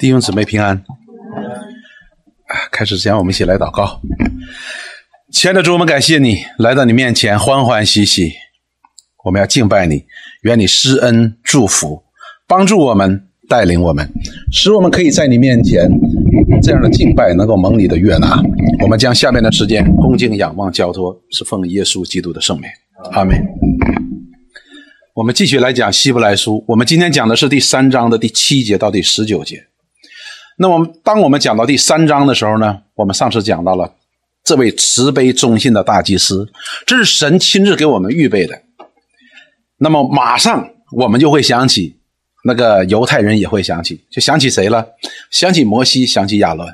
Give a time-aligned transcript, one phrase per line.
[0.00, 0.82] 弟兄姊妹平安。
[2.72, 4.00] 开始之前，我们一起来祷告。
[5.30, 8.32] 亲爱的主，我们感谢你来到你面前，欢欢喜喜。
[9.26, 10.06] 我们要敬拜你，
[10.40, 12.02] 愿你施恩祝福，
[12.48, 14.10] 帮助我们，带领我们，
[14.50, 15.86] 使我们可以在你面前
[16.62, 18.42] 这样的敬拜能够蒙你的悦纳。
[18.82, 22.70] 我们将下面的时间恭敬仰望交托，是奉耶稣基督的圣名。
[23.12, 23.38] 阿门。
[25.12, 29.62] 我们继续来讲希伯来书，我们今天讲的是第三章的第七节到第十九节。
[30.62, 33.90] 那么，当我们讲到第三章的时候呢，我们上次讲到了
[34.44, 36.46] 这位慈悲忠信的大祭司，
[36.86, 38.60] 这是神亲自给我们预备的。
[39.78, 41.96] 那么，马上我们就会想起
[42.44, 44.86] 那个犹太人也会想起，就想起谁了？
[45.30, 46.68] 想起摩西，想起亚伦。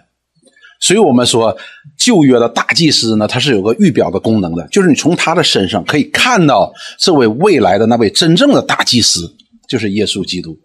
[0.81, 1.57] 所以我们说，
[1.97, 9.33] 旧约的大祭司呢，他是有个预表的功能的，就是你从他的身上可以看到这位未来的那位真正的大祭司，
[9.69, 10.59] 就是耶稣基督。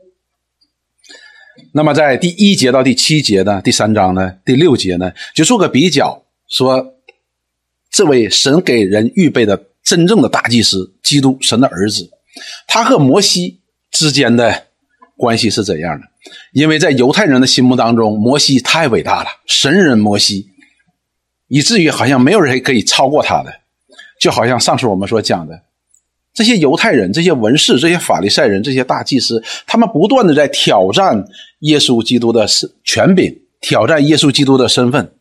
[1.73, 6.95] 那么，在第一节到第七节呢，第三章呢，第六节呢，就做个比较，说
[7.89, 12.09] 这位神给人预备的真正的大祭司，基督神的儿子，
[12.67, 14.67] 他和摩西之间的
[15.15, 16.07] 关系是怎样的？
[16.51, 20.49] 因为在犹太人的心目当中，摩西太伟大了，神人摩西，
[21.47, 23.53] 以至于好像没有人可以超过他的，
[24.19, 25.61] 就好像上次我们所讲的。
[26.33, 31.25] 这些犹太人、这些文士、这些法利赛人、这些大祭司，他们不断的在挑战
[31.59, 32.47] 耶稣基督的
[32.83, 35.13] 权柄，挑战耶稣基督的身份。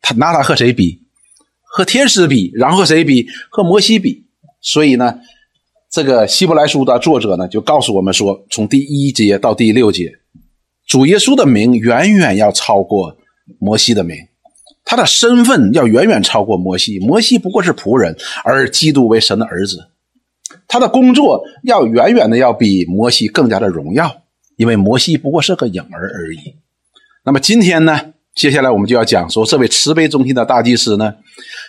[0.00, 1.02] 他拿他和谁比？
[1.62, 3.28] 和天使比，然后谁比？
[3.50, 4.24] 和摩西比。
[4.60, 5.20] 所以呢，
[5.90, 10.10] 这个希伯来书的作者呢，就告诉我们说，从第一节到第六节，
[10.86, 13.18] 主耶稣的名远远要超过
[13.58, 14.16] 摩西的名。
[14.88, 19.90] 他的身份要远远超过摩西，摩西不过是仆人，而基督为神的儿子。
[20.66, 24.22] 他的工作要远远的要比摩西更加的荣耀，
[24.56, 26.56] 因为摩西不过是个影儿而已。
[27.22, 31.16] 那么今天呢，接下来我们就要讲说，这位慈悲中心的大祭司呢，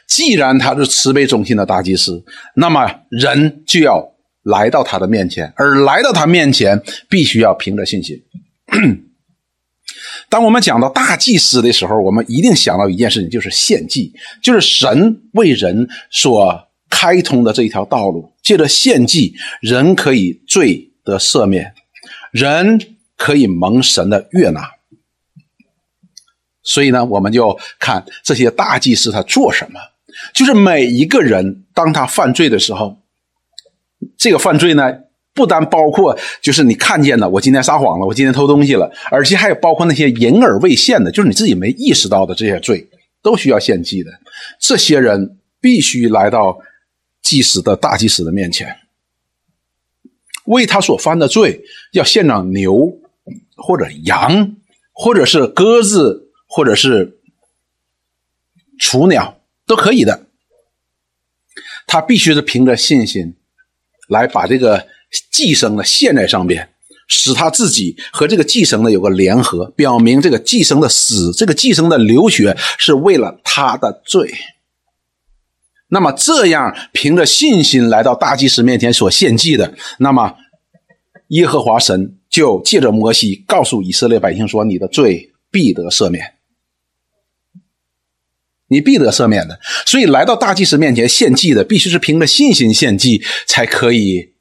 [0.08, 2.24] 既然他是慈悲中心的大祭司，
[2.56, 8.16] 那么人就要来到他的面前，而来到他面前，必须要凭着信心。
[10.30, 14.14] 当我们讲到大祭司的时候，我们一定想到一件事情，就是献祭，
[14.44, 18.32] 就是神为人所开通的这一条道路。
[18.44, 21.74] 借着献祭，人可以罪得赦免，
[22.32, 22.80] 人
[23.18, 24.70] 可以蒙神的悦纳。
[26.62, 29.80] 所以呢，我们就看这些大祭司他做什么，
[30.34, 33.02] 就是每一个人当他犯罪的时候，
[34.16, 34.84] 这个犯罪呢。
[35.32, 42.90] 不单包括就是你看见的，我今天撒谎了，我今天偷东西了，而且还有包括那些隐而未现的，就是你自己没意识到的这些罪，
[43.22, 44.12] 都需要献祭的。
[44.60, 46.60] 这些人必须来到
[47.22, 48.76] 祭司的大祭司的面前，
[50.46, 51.62] 为他所犯的罪，
[51.94, 52.92] 要献上牛
[53.56, 54.58] 或者羊，
[54.92, 57.18] 或者是鸽子，或者是
[58.78, 60.26] 雏鸟都可以的。
[61.88, 63.36] 他必须是凭着信心
[64.10, 64.86] 来把这个。
[65.32, 66.70] 寄生呢陷在上边，
[67.08, 74.32] 使他自己和这个寄生呢有个联合，表明这个寄生的死，这个寄生的流血是为了他的罪。
[75.88, 80.36] 那么这样凭着信心来到大祭司面前所献祭的，那么
[81.30, 86.36] 耶和华神就借着摩西告诉以色列百姓说：“你的罪必得赦免，
[88.68, 94.34] 你必得赦免的。”所以来到大祭司面前献祭的，必须是凭着信心献祭才可以。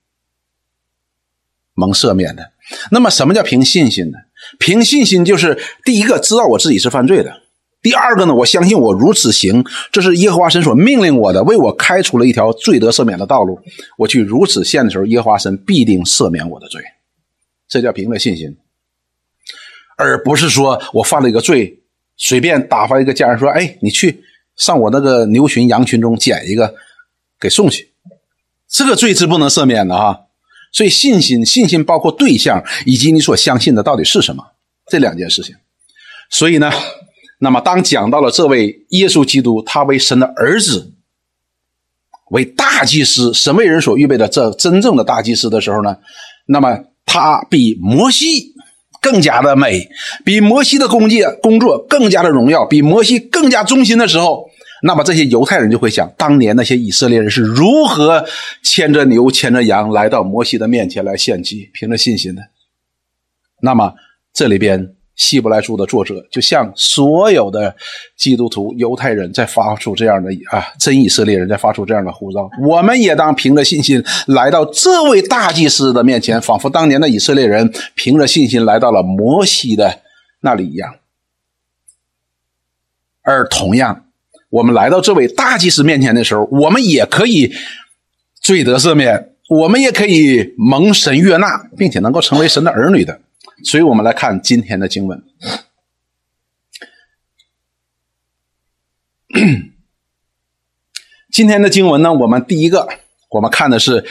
[1.79, 2.51] 蒙赦免的，
[2.91, 4.19] 那么什么叫凭信心呢？
[4.59, 7.33] 凭信心就是第一个知道我自己是犯罪的，
[7.81, 13.61] 第二个呢，我相信我如此行，这是耶和华神所命令我的，为我开出了一条罪得赦免的道路。
[13.97, 16.83] 我去如此献的时候，耶和华神必定赦免我的罪，
[17.69, 18.57] 这叫凭着信心，
[19.97, 21.81] 而不是说我犯了一个罪，
[22.17, 24.25] 随便打发一个家人说：“哎，你去
[24.57, 26.75] 上我那个牛群羊群中捡一个，
[27.39, 27.93] 给送去。”
[28.69, 30.19] 这个罪是不能赦免的啊。
[30.73, 34.45] 所以，信心，信心包括对象以及你所相信的到底是什么
[34.87, 35.55] 这两件事情。
[36.31, 36.71] 所以呢，
[37.39, 40.93] 那么当讲到了这位耶稣基督，他为神的儿子，
[42.31, 45.97] 为大祭司，神为人所预备的这真正的大祭司的时候呢，
[46.47, 48.55] 那么他比摩西
[49.01, 49.89] 更加的美，
[50.25, 54.48] 比摩西的工作工作更加的荣耀，比摩西更加忠心的时候。
[54.83, 58.25] 那么这些犹太人就会想，当年那些以色列人是如何
[58.63, 62.43] 牵着牛、牵着羊来到摩西的面前来献祭，凭着信心的。
[63.61, 63.93] 那么
[64.33, 67.75] 这里边希伯来书的作者就向所有的
[68.17, 80.03] 基督徒、犹太人在发出这样的啊，真以色列人在发出这样的呼召：我们也当凭着信心来到这位大祭司的面前，仿佛当年的以色列人凭着信心来到了摩西的
[80.41, 80.95] 那里一样。
[83.23, 84.05] 而同样，
[84.51, 87.53] 我们来到这位大祭司面前的时候，我们也可以
[88.41, 93.21] 罪得赦免，我们也可以蒙神悦纳，并且能够成为神的儿女的。
[93.65, 95.23] 所以我们来看今天的经文。
[101.31, 102.89] 今天的经文呢，我们第一个，
[103.31, 104.05] 我们看的是，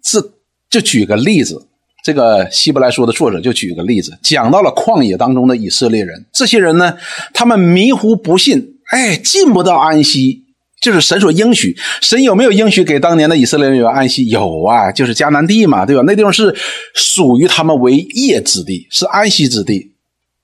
[0.00, 0.32] 这
[0.70, 1.66] 就举个例子，
[2.02, 6.96] 这个希伯来书的作者就举个例子，讲到了旷野当中的以色列人，这些人呢，
[7.34, 10.40] 他们迷糊不信，哎，进不到安息。
[10.80, 14.26] 就是神所应许，神有没有应许给当年的以色列人有安息？
[14.26, 16.02] 有啊，就是迦南地嘛，对吧？
[16.04, 16.52] 那地方是
[16.92, 19.92] 属于他们为业之地，是安息之地。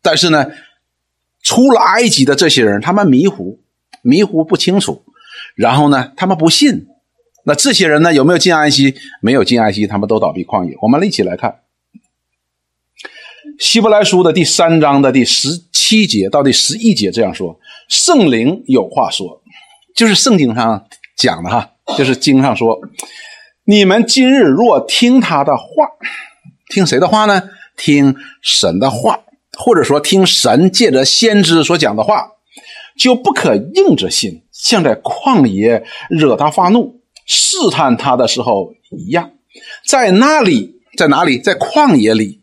[0.00, 0.46] 但是呢，
[1.42, 3.58] 出了埃及的这些人，他们迷糊，
[4.02, 5.02] 迷糊不清楚，
[5.56, 6.86] 然后呢，他们不信。
[7.44, 8.94] 那这些人呢，有没有进安息？
[9.20, 10.76] 没有进安息，他们都倒闭旷野。
[10.80, 11.52] 我们一起来看
[13.58, 19.42] 希伯来书的第三章的第十七节到第十一节这样说：圣灵有话说。
[19.94, 20.86] 就是圣经上
[21.16, 22.78] 讲的哈，就是经上说，
[23.64, 25.88] 你们今日若听他的话，
[26.68, 27.42] 听谁的话呢？
[27.76, 29.18] 听神的话，
[29.58, 32.28] 或者说听神借着先知所讲的话，
[32.96, 39.32] 就不可硬着心，像在旷野惹他发怒、试探他的时候一样。
[39.84, 41.38] 在那里，在哪里？
[41.38, 42.42] 在旷野里，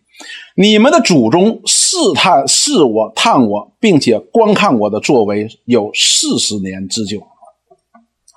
[0.55, 1.61] 你们的祖宗
[1.95, 7.25] 试探、试我、探我，并且观看我的作为，有四十年之久。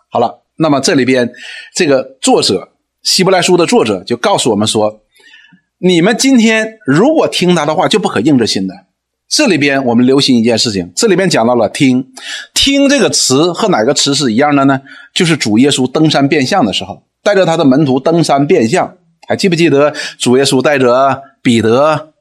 [0.09, 1.29] 好了，那么这里边
[1.75, 2.69] 这个作者
[3.03, 5.01] 希伯来书的作者就告诉我们说：
[5.79, 8.75] 你们今天如果听他的话，就不可硬着心的。
[9.29, 12.13] 这里边我们留心一件事情，这里边讲到了“听
[12.55, 14.81] ”，“听”这个词和哪个词是一样的呢？
[15.13, 18.97] 就是主耶稣登山变相的时候，带着他的门徒登山变相。
[19.27, 22.15] 还记不记得主耶稣带着彼得、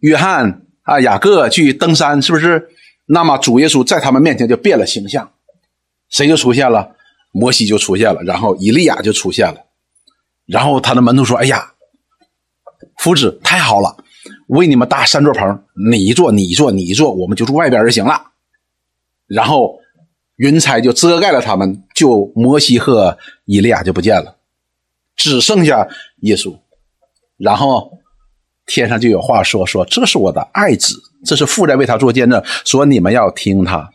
[0.00, 2.70] 约翰啊、雅各去登山，是不是？
[3.06, 5.30] 那么主耶稣在他们面前就变了形象，
[6.08, 6.96] 谁就出现了？
[7.32, 9.66] 摩西就出现了，然后以利亚就出现了，
[10.46, 11.72] 然后他的门徒说：“哎呀，
[12.96, 13.96] 夫子太好了，
[14.46, 18.30] 为你们搭三座棚，你一座，你一座，你一座，我们就住外边就行了。”
[19.28, 19.80] 然后
[20.36, 24.36] 云彩就遮盖了他们，就摩西和以利亚就不见了，
[25.14, 25.86] 只剩下
[26.20, 26.56] 耶稣。
[27.36, 27.98] 然后
[28.66, 33.90] 天上就有话说：“说这是我的爱子，这是父在为他做见证，说你们要听他。”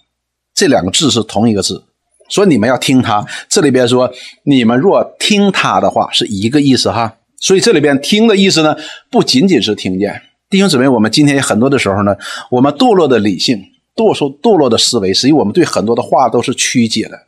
[0.56, 1.84] 这两个字是同一个字。
[2.30, 4.10] 说你们要听他，这里边说
[4.46, 7.18] 你们若听他的话是一个意思哈。
[7.38, 8.74] 所以这里边听的意思呢，
[9.10, 10.22] 不仅仅是听见。
[10.50, 12.16] 弟兄姊妹，我们今天很多的时候呢，
[12.50, 13.62] 我们堕落的理性、
[13.98, 17.20] 堕落堕落的思维，实际我们对很多的话都是曲解的。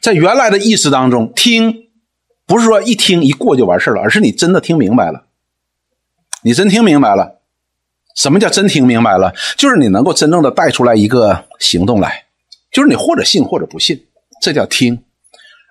[0.00, 1.88] 在原来的意思当中，听
[2.46, 5.24] 不是说一听一过就完事了，而是你真的听明白了。
[6.42, 7.40] 你真听明白了，
[8.14, 9.32] 什么叫真听明白了？
[9.56, 12.24] 就是你能够真正的带出来一个行动来。
[12.70, 13.98] 就是你或者信或者不信，
[14.42, 15.02] 这叫听。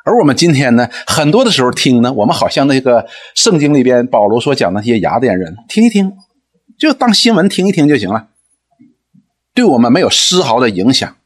[0.04, 3.06] 而我们今天呢，很多的时候听呢，我们好像那个
[3.36, 6.14] 圣经里边保罗所讲那些雅典人，听一听，
[6.80, 8.30] 就当新闻听一听就行了，
[9.54, 11.18] 对我们没有丝毫的影响，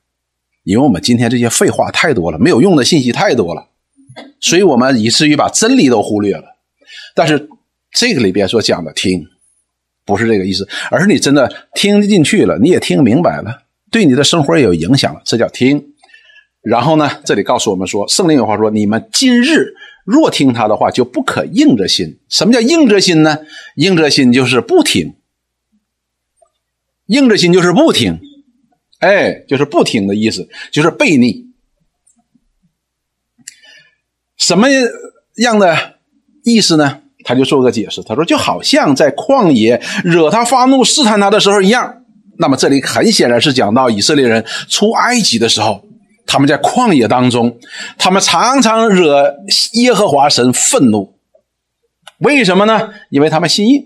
[0.64, 3.68] 因为我们今天这些废话太多了，没有用的信息太多了，
[4.42, 6.58] 所以我们以至于把真理都忽略了。
[7.16, 7.48] 但是
[7.94, 9.26] 这个里边所讲的听，
[10.12, 13.64] 不是这个意思，而是你真的听进去了，你也听明白了。
[13.90, 15.94] 对你的生活也有影响了，这叫听。
[16.62, 19.74] 然后呢，这里告诉我们说，圣灵有话说：你们今日
[20.06, 22.20] 若听他的话，就不可硬着心。
[22.30, 23.40] 什么叫硬着心呢？
[23.76, 25.16] 硬着心就是不听，
[27.08, 28.20] 硬着心就是不听，
[29.00, 31.50] 哎，就是不听的意思，就是悖逆。
[34.38, 34.68] 什么
[35.38, 35.96] 样的
[36.44, 37.02] 意思呢？
[37.34, 42.04] 他就做个解释，他说，就好像在旷野惹他发怒、试探他的时候一样。
[42.38, 45.82] 那么这里很显然是讲到以色列人出埃及的时候，
[46.26, 47.58] 他们在旷野当中，
[47.98, 49.34] 他们常常惹
[49.74, 51.16] 耶和华神愤怒。
[52.18, 52.90] 为什么呢？
[53.10, 53.86] 因为他们心硬，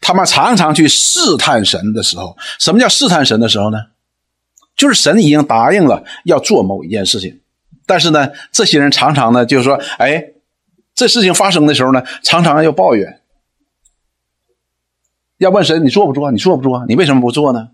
[0.00, 3.78] 他们常常去试探神的时候，什么叫试探神的时候呢？
[4.76, 7.40] 就是神已经答应了要做某一件事情，
[7.84, 10.22] 但是呢，这些人常常呢，就是说，哎，
[10.98, 13.20] 这事情发生的时候呢，常常要抱怨。
[15.36, 16.32] 要问神，你做不做？
[16.32, 16.84] 你做不做？
[16.88, 17.68] 你为什么不做呢？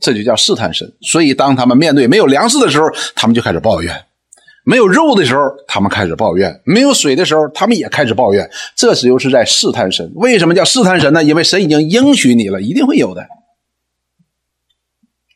[0.00, 0.90] 这就叫试探神。
[1.02, 3.94] 所以，当他们面对没有粮食的时候，他们就开始抱怨；
[4.64, 8.50] 没有肉的时候，他们开始抱怨；没有水的时候，他们也开始抱怨。
[8.74, 10.10] 这时候是在试探神。
[10.14, 11.22] 为什么叫试探神呢？
[11.22, 13.28] 因为神已经应许你了，一定会有的。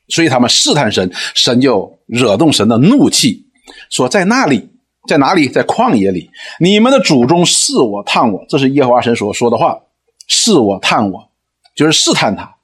[0.07, 3.45] 所以他们试探神，神就惹动神的怒气，
[3.91, 4.71] 说在那里，
[5.07, 9.79] 在哪里，在旷野里，你们的祖宗试我探我，这是耶和华神所说的话。
[10.27, 11.29] 试我探我，
[11.75, 12.55] 就是试探他，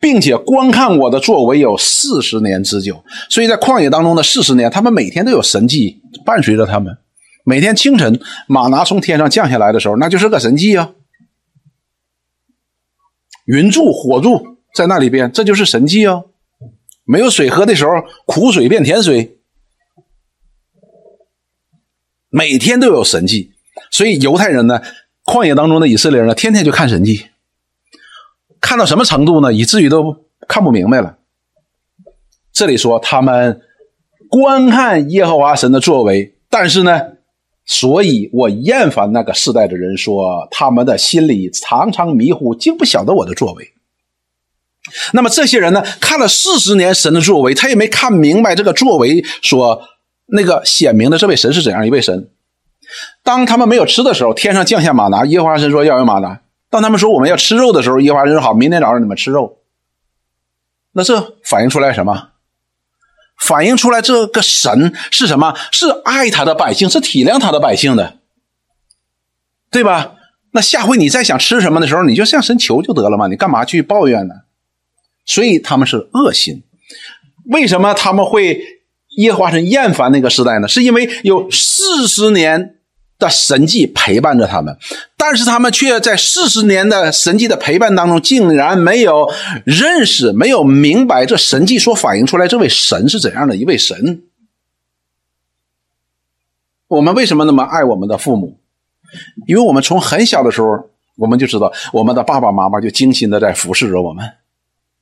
[0.00, 3.02] 并且观看我的作为有四十年之久。
[3.28, 6.96] 所以在旷野当中的四十年，他们每天都有神迹伴随着他们。
[7.44, 10.92] 每天清晨，马拿从天上降下来的时候，那就是个神迹啊！
[13.46, 16.22] 云柱火柱在那里边，这就是神迹啊！
[17.04, 17.90] 没有水喝的时候，
[18.24, 19.39] 苦水变甜水。
[22.30, 23.52] 每天都有神迹，
[23.90, 24.80] 所以犹太人呢，
[25.24, 27.26] 旷野当中的以色列人呢，天天就看神迹，
[28.60, 29.52] 看到什么程度呢？
[29.52, 31.18] 以至于都看不明白了。
[32.52, 33.60] 这里说他们
[34.28, 37.00] 观看耶和华神的作为，但是呢，
[37.66, 43.72] 所以我厌烦那个世代的人，说他们的心里常常迷糊，竟不晓得我的作为。
[45.12, 49.82] 那么这些人呢，看了四十年神的作为，他也没看明白这个作为说
[50.32, 52.30] 那个显明的这位神是怎样一位神。
[53.22, 56.40] 当他们没有吃的时候，天上降下马拿，耶和华神说要有马拿。
[56.68, 59.58] 当他们说我们要吃肉的时候，耶和华神说好，明天早上你们吃肉。
[60.92, 62.30] 那这反映出来什么？
[63.38, 65.54] 反映出来这个神是什么？
[65.72, 68.18] 是爱他的百姓，是体谅他的百姓的，
[69.70, 70.16] 对吧？
[70.52, 74.34] 那下回你再想吃什么的时候，你就向神求就得了嘛，你干嘛去抱怨呢？
[75.24, 76.64] 所以他们是恶心，
[77.46, 78.60] 为什么他们会
[79.16, 80.68] 耶和华神厌烦那个时代呢？
[80.68, 82.76] 是因为有四十年
[83.18, 84.76] 的神迹陪伴着他们，
[85.16, 89.30] 但是他们却在四十年的神迹的陪伴当中，竟然没有
[89.64, 94.22] 认识、没有明白这神迹所反映出来这位神是怎样的一位神。
[96.88, 98.58] 我们为什么那么爱我们的父母？
[99.46, 104.24] 因为我们从很小的时候，我们就知道我们的爸爸妈妈就精心的在服侍着我们。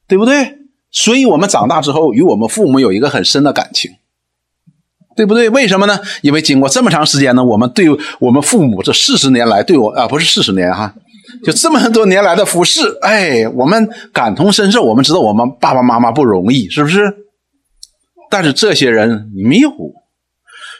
[0.09, 0.59] 对不对？
[0.91, 3.91] 所以，我们长大之后与我们父母有一个很深的感情，
[5.15, 5.51] 对不对？
[5.51, 5.99] 为什么呢？
[6.23, 7.87] 因为经过这么长时间呢，我们对
[8.19, 10.95] 我们父母这四十年来对我啊，不是四十年哈，
[11.45, 17.03] 就这么多年来的服侍，哎，我们感同身受，我们知道我们爸爸妈妈不容易，是不是？
[18.31, 19.93] 但是这些人迷糊，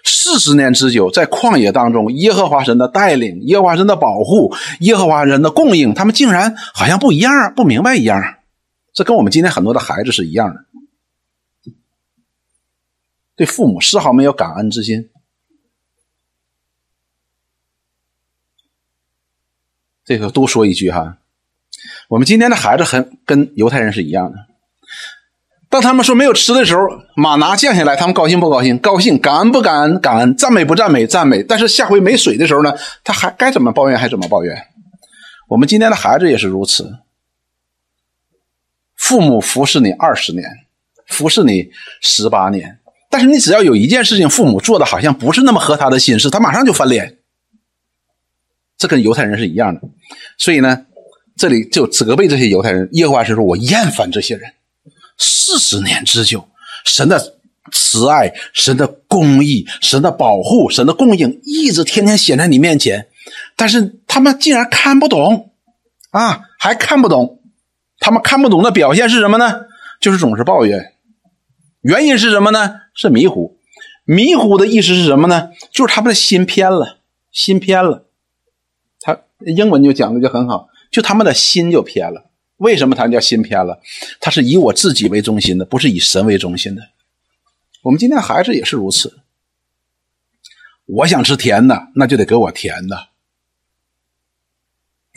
[0.05, 8.23] 四十年之久，在旷野当中，耶和华神的带领，耶和华神的保护，耶和华神的供应，他们竟然好像不一样，不明白一样。
[8.99, 10.65] 这跟我们今天很多的孩子是一样的，
[13.37, 15.09] 对父母丝毫没有感恩之心。
[20.05, 21.19] 这个多说一句哈，
[22.09, 24.37] 我们今天的孩子很跟犹太人是一样的。
[25.69, 26.83] 当他们说没有吃的时候，
[27.15, 28.77] 马拿降下来，他们高兴不高兴？
[28.81, 30.01] 高兴，感恩不感恩？
[30.01, 31.07] 感恩，赞美不赞美？
[31.07, 31.41] 赞美。
[31.45, 34.57] 但是下回没水的时候呢，他还该怎么抱怨还怎么抱怨？
[35.47, 36.99] 我们今天的孩子也是如此。
[39.09, 40.45] 父母服侍你二十年，
[41.07, 41.71] 服侍你
[42.03, 47.17] 十八年，但是你只要有一件事情，父母做的好像不是那么合他的心事，他马上就翻脸。
[48.77, 49.81] 这跟犹太人是一样的，
[50.37, 50.85] 所以呢，
[51.39, 52.87] 这里就责备这些犹太人。
[52.93, 54.53] 耶和华是说：“我厌烦这些人，
[55.17, 56.47] 四十年之久，
[56.85, 57.39] 神的
[57.73, 63.09] 慈爱、神的公义、神的保护、神的供应，一直天天显在你面前，
[63.57, 65.53] 但是他们竟然看不懂
[66.11, 67.37] 啊，还看不懂。”
[67.99, 69.67] 他们看不懂的表现是什么呢？
[70.01, 70.95] 就是总是抱怨。
[71.81, 72.81] 原因是什么呢？
[72.95, 73.59] 是迷糊。
[74.05, 75.51] 迷糊的意思是什么呢？
[75.71, 76.99] 就是他们的心偏了，
[77.31, 78.07] 心偏了。
[79.01, 82.25] 他英文就讲的就很好，就他们的心就偏了。
[82.57, 83.81] 为什么他叫心偏了？
[84.21, 86.83] 他是以我自己为中心的，不是以神为中心的。
[87.83, 89.19] 我们今天孩子也是如此。
[90.87, 93.09] 我想吃甜的，那就得给我甜的。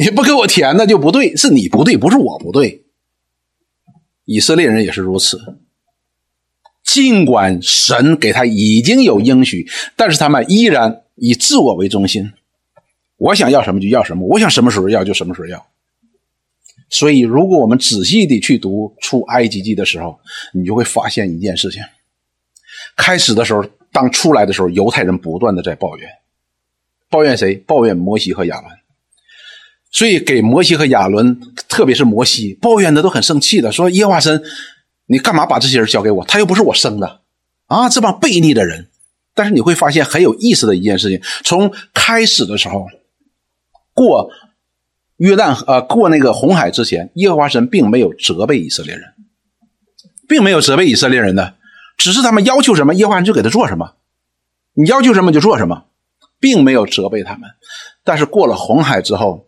[0.01, 2.85] 你不给我填，那就不对，是你不对，不是我不对。
[4.25, 5.39] 以色列人也是如此。
[6.83, 12.31] 尽管神给他已经有应许，但是他们依然以自我为中心。
[13.17, 15.63] 我想要什么就要什么，我想什么时候要就什么时候要。
[16.89, 20.19] 所以，如果我们仔细的去读出埃及记的时候，
[20.51, 21.83] 你就会发现一件事情：
[22.97, 26.09] 开始的时候，当出来的时候，犹太人不断的在抱怨，
[27.07, 27.53] 抱怨谁？
[27.67, 28.80] 抱怨摩西和亚伦。
[29.91, 34.41] 所以，给摩西和亚伦，特别是摩西，抱怨的都很生气的，说：“耶和华神，
[35.07, 36.23] 你干嘛把这些人交给我？
[36.25, 37.19] 他又不是我生的，
[37.67, 38.87] 啊，这帮悖逆的人。”
[39.35, 42.87] 但是你会发现很有意思的一件事情：从开始的时候，
[43.93, 44.29] 过
[45.17, 49.03] 约旦呃过那个红海之前，耶和华神并没有责备以色列人，
[50.27, 51.55] 并没有责备以色列人的，
[51.97, 53.95] 只是他们要求什么，耶和华就给他做什么。
[54.73, 55.85] 你要求什么就做什么，
[56.39, 57.49] 并没有责备他们。
[58.03, 59.47] 但是过了红海之后，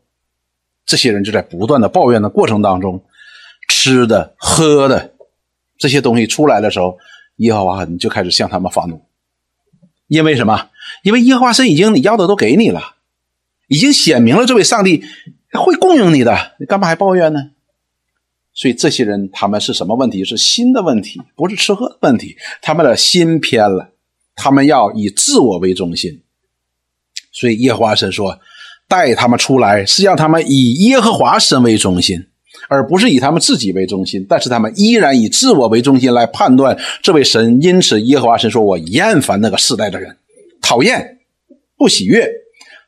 [0.86, 3.04] 这些人就在不断的抱怨的过程当中，
[3.70, 5.13] 吃的喝的
[5.78, 6.98] 这些东西出来的时候，
[7.38, 9.02] 耶和华神就开始向他们发怒。
[10.08, 10.70] 因为什么？
[11.02, 12.96] 因为耶和华神已经你要的都给你了，
[13.68, 15.04] 已经显明了这位上帝
[15.54, 17.52] 会供应你的，你干嘛还抱怨呢？
[18.54, 20.24] 所以这些人他们是什么问题？
[20.24, 22.38] 是心的问题，不是吃喝的问题。
[22.62, 23.90] 他们的心偏了，
[24.36, 26.22] 他们要以自我为中心。
[27.32, 28.40] 所以耶和华神说，
[28.88, 32.25] 带他们出来是让他们以耶和华神为中心，
[32.70, 34.25] 而不是以他们自己为中心。
[34.30, 37.60] 但是他们依然以自我为中心来判断这位神。
[37.62, 40.16] 因此耶和华神说：“我厌烦那个世代的人，
[40.62, 41.18] 讨厌，
[41.78, 42.30] 不喜悦。”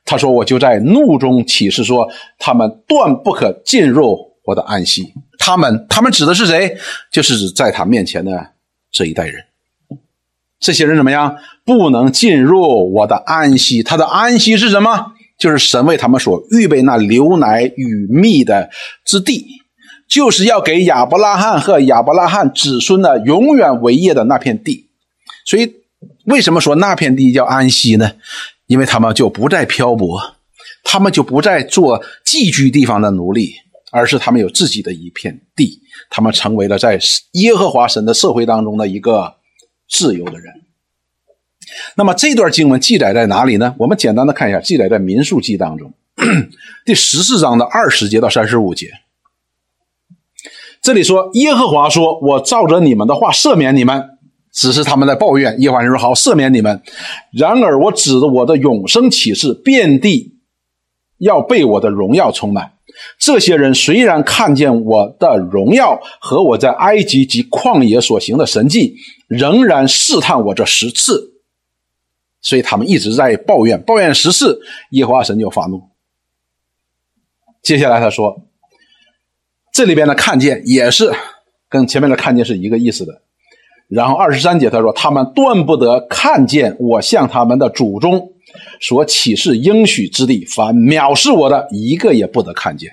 [0.05, 6.77] 他说：“我就在怒中起誓说，他们断不可进入我的安息。”他们，他们指的是谁？
[7.11, 8.47] 就是指在他面前的
[8.91, 9.43] 这一代人。
[10.59, 11.35] 这些人怎么样？
[11.65, 13.83] 不能进入我的安息。
[13.83, 15.13] 他的安息是什么？
[15.37, 18.69] 就是神为他们所预备那流奶与蜜的
[19.03, 19.45] 之地，
[20.07, 24.87] 就是要给亚伯拉罕和亚伯拉罕子孙的永远为业的那片地。
[25.45, 25.73] 所以，
[26.25, 28.11] 为什么说那片地叫安息呢？
[28.67, 30.19] 因为他们就不再漂泊，
[30.83, 33.55] 他们就不再做寄居地方的奴隶。
[33.91, 36.99] 而是他们有自己的一片地，他们成为了在
[37.31, 39.33] 耶和华神的社会当中的一个
[39.87, 40.53] 自由的人。
[41.95, 43.73] 那么这段经文记载在哪里呢？
[43.77, 45.93] 我们简单的看一下，记载在民数记当中
[46.85, 48.91] 第十四章的二十节到三十五节。
[50.81, 54.11] 这里说耶和华说：“我照着你们的话赦免你们。”
[54.53, 55.59] 只是他们在抱怨。
[55.59, 56.81] 耶和华说：“好，赦免你们。”
[57.37, 60.37] 然而我指着我的永生启示，遍地
[61.17, 62.71] 要被我的荣耀充满。
[63.19, 68.95] 这些人虽然看见我的荣耀和我在埃及及旷野所行的神迹，
[69.27, 71.33] 仍然试探我这十次，
[72.45, 74.61] 所以他们一直在抱怨，抱怨十次，
[74.91, 75.81] 耶和华神就发怒。
[77.63, 78.43] 接下来他说，
[79.73, 81.11] 这里边的看见也是
[81.67, 83.23] 跟前面的看见是一个意思的。
[83.87, 88.31] 然后二十三节他说，他们断不得看见我向他们的祖宗。
[88.79, 92.89] 所启示应许之地，凡藐视我的一个也不得看见。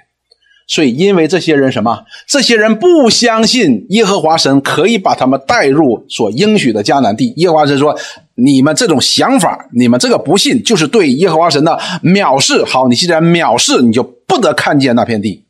[0.67, 2.05] 所以，因为这些人什么？
[2.27, 7.33] 这些人不相信耶和华神可以把他们带入所应许的迦南地。
[7.37, 7.97] 耶和华神说
[8.35, 12.65] ：“你们这种想法，你们这个不信，就是对耶和华神的藐视。
[12.65, 15.45] 好，你既然藐视，你就不得看见那片地，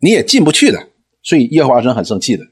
[0.00, 0.88] 你也进不去的。
[1.22, 2.44] 所以，耶和华神很生气的，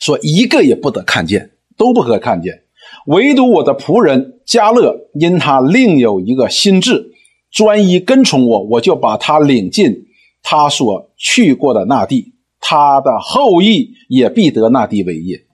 [0.00, 2.62] 说一个也不得看见，都不可看见。”
[3.06, 7.12] 唯独我的仆人加勒，因他另有一个心智，
[7.52, 10.06] 专一跟从我，我就把他领进
[10.42, 15.45] 他所去过的那地，他的后裔也必得那地为业。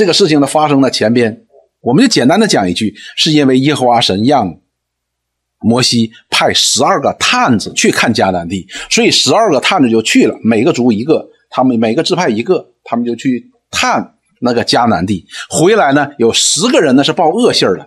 [0.00, 1.42] 这个事情的发生的前边，
[1.82, 4.50] 我们就简单的讲一句，是因为耶和华神让
[5.58, 14.14] 摩西派十二个探子去看迦南地，所以十二个探子就去了，每个族一个，他们每个支派一个，他们就去探。
[14.40, 17.86] 那个迦南地回来呢，有十个人呢是报恶信的，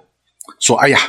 [0.59, 0.99] 说：“哎呀，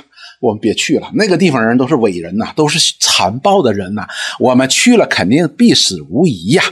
[0.41, 4.07] 我们别去了，那个地方人都是伟人呐，都是残暴的人呐，
[4.41, 6.65] 我们去了肯定必死无疑呀。”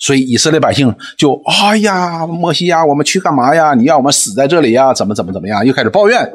[0.00, 3.74] 所以以色列百姓就：“哎呀，摩西呀，我们去干嘛呀？
[3.74, 4.92] 你要我们死在这里呀？
[4.92, 6.32] 怎么怎么怎么样？”又开始抱怨。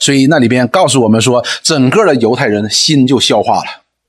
[0.00, 3.66] 所以那里边告诉我们说，整个的犹太人心就消化了，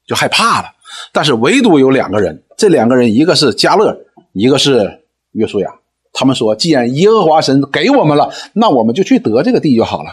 [0.07, 0.67] 就害怕了。
[1.11, 3.95] 但是唯独有两个人，这两个人一个是加勒，
[4.33, 5.01] 一个是
[5.33, 5.69] 约书亚。
[6.11, 10.09] 他们说：“既然耶和华神给我们了，那我们就去得这个地就好了。”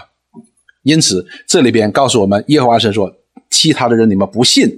[0.85, 3.11] 因此，这里边告诉我们，耶和华神说
[3.49, 4.69] ：“其他的人你们不信，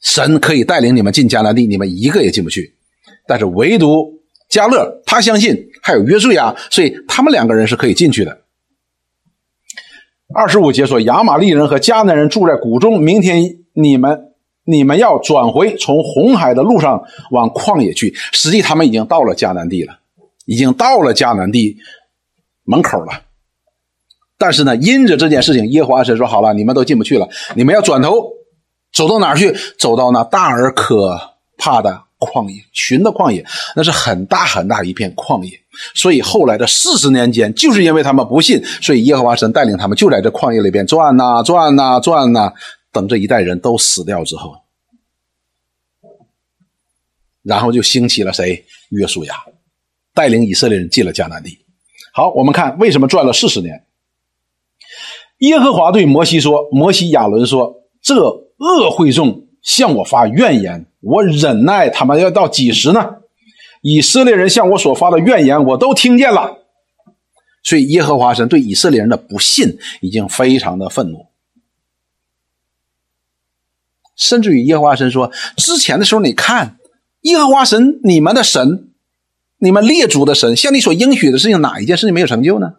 [0.00, 2.74] 神可以带领你们进迦南地，你们一个也进不去。
[3.30, 8.40] 但是唯独加勒他相信，还有约书亚，所以他们两个人是可以进去的。”
[10.34, 14.32] 二十五节说：“亚玛利人和迦南人住在谷中，明天你们
[14.64, 18.12] 你们要转回，从红海的路上往旷野去。
[18.32, 19.98] 实际他们已经到了迦南地了。”
[20.46, 21.76] 已经到了迦南地
[22.64, 23.22] 门口了，
[24.36, 28.32] 但是呢，因着这件事情，耶和华神说：“好了，你们都进不去了，你们要转头
[28.92, 29.54] 走到哪去？
[29.78, 31.16] 走到那大而可
[31.56, 35.50] 怕的旷野，寻的旷野，那是很大很大一片旷野。
[35.94, 42.52] 所以后来的四十年间，就是因为他们不信，所以耶和华神带领他们就在这旷野里边转呐转呐转呐，
[42.92, 44.56] 等这一代人都死掉之后，
[47.42, 48.64] 然后就兴起了谁？
[48.90, 49.34] 约书亚。
[50.12, 51.56] 带领以色列人进了迦南地。
[52.12, 53.84] 好，我们看为什么转了四十年。
[55.38, 63.16] 耶和华对摩西说：“摩西、亚伦说，这恶会众向我发怨言，我忍耐他们要到几时呢？
[63.82, 66.58] 以色列人向我所发的怨言，我都听见了。
[67.62, 71.26] 所以耶和华神对以色列人的不信已经非常的愤怒，
[74.16, 76.78] 甚至于耶和华神说：“之前的时候，你看
[77.22, 78.90] 耶和华神你们的神，
[79.58, 82.74] 你们列祖的神，向你所应许的事情，哪一件事情没有成就呢？”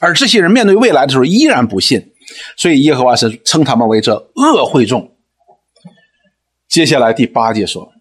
[0.00, 2.12] 而这些人面对未来的时候依然不信，
[2.56, 5.14] 所以耶和华神称他们为这恶会众。
[6.70, 7.92] 接下来第八节说：“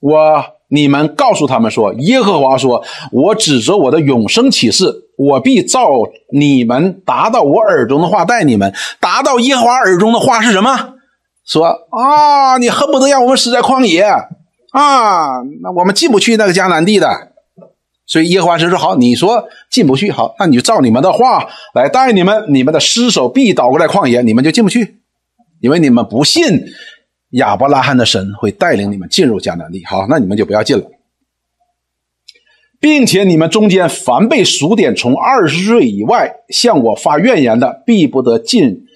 [0.00, 0.44] 我。”
[0.74, 5.86] 你们告诉他们说：“耶和华说，我指着我的永生启示，我必照
[6.32, 8.72] 你们达到我耳中的话带你们。
[8.98, 10.94] 达到耶和华耳中的话是什么？
[11.44, 14.00] 说啊，你恨不得让我们死在旷野
[14.70, 15.42] 啊！
[15.60, 17.06] 那我们进不去那个迦南地的。
[18.06, 22.46] 所以耶和华神说：好，你说进不去，好，那你就照你们的话来带你们。
[22.48, 25.02] 你们的尸首必倒过来旷野，你们就进不去，
[25.60, 26.64] 因为你们不信。”
[27.32, 30.84] 亚伯拉罕的神会带领你们进入迦南地，好，那你们就不要进了，
[32.80, 38.86] 并且你们中间凡被数点从二十岁以外向我发怨言的，必不得进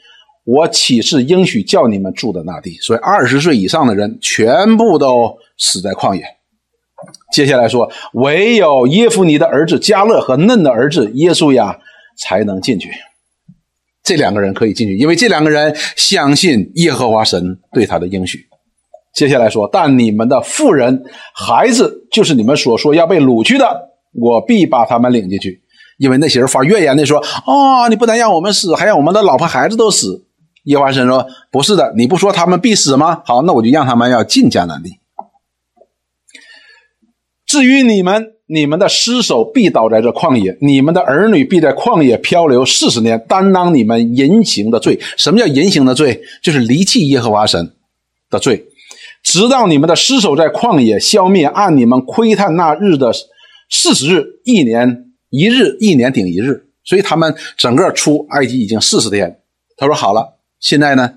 [0.45, 2.79] 我启示应许叫你们住的那地。
[2.81, 6.23] 所以二十岁以上的人全部都死在旷野。
[7.33, 11.79] 接下来说，唯有耶夫尼的儿子加勒和嫩的儿子耶稣亚
[12.17, 12.91] 才能进去。
[14.07, 18.39] 这两个人可以进去，因为这两个人相信耶和华神对他的应许。
[19.13, 21.03] 接下来说，但你们的妇人、
[21.35, 23.67] 孩子，就是你们所说要被掳去的，
[24.13, 25.61] 我必把他们领进去。
[25.99, 30.25] 因为那些人发怨言的说：“啊，你不能让我们死，还让我们的老婆孩子都死。”
[30.67, 33.23] 耶和华神说：“不是的，你不说他们必死吗？
[33.25, 35.01] 好，那我就让他们要进迦南地。
[37.45, 45.01] 至于你们。”你们的尸首必倒在这旷野，你们的儿女必在旷野漂流四十年，担当你们淫行的罪。
[45.17, 46.23] 什么叫淫行的罪？
[46.41, 47.73] 就是离弃耶和华神
[48.31, 48.65] 的罪。
[49.25, 53.13] 直到你们的尸首在旷野消灭，按你们窥探那日的
[53.69, 56.69] 四十日，一年一日，一年顶一日。
[56.85, 59.41] 所以他们整个出埃及已经四十天。
[59.77, 61.15] 他说：“好了，现在呢，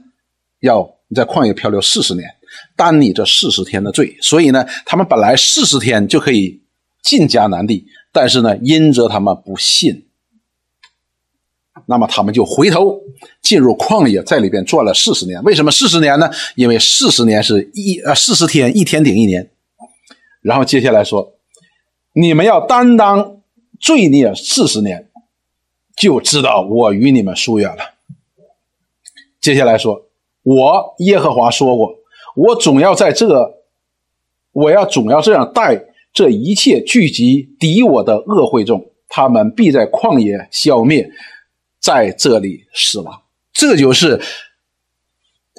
[0.61, 2.27] 要你在旷野漂流四十年，
[2.75, 4.17] 担你这四十天的罪。
[4.19, 6.59] 所以呢，他们本来四十天就可以。”
[7.01, 10.07] 进迦南地，但是呢，因着他们不信，
[11.85, 13.01] 那么他们就回头
[13.41, 15.41] 进入旷野，在里边转了四十年。
[15.43, 16.29] 为什么四十年呢？
[16.55, 19.49] 因为四十年是一呃四十天，一天顶一年。
[20.41, 21.33] 然后接下来说，
[22.13, 23.41] 你们要担当
[23.79, 25.09] 罪孽四十年，
[25.95, 27.95] 就知道我与你们疏远了。
[29.41, 30.05] 接下来说，
[30.43, 31.95] 我耶和华说过，
[32.35, 33.63] 我总要在这，
[34.51, 35.85] 我要总要这样待。
[36.19, 41.09] 这一切聚集敌我的恶会众，他们必在旷野消灭，
[41.79, 43.21] 在这里死亡。
[43.53, 44.19] 这就是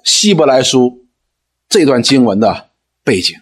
[0.04, 1.06] 希伯来书
[1.66, 2.68] 这段经文的
[3.02, 3.34] 背景。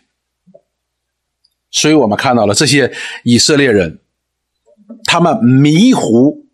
[1.72, 2.92] 所以我们看到了这些
[3.24, 3.98] 以色列人，
[5.02, 6.46] 他们迷糊，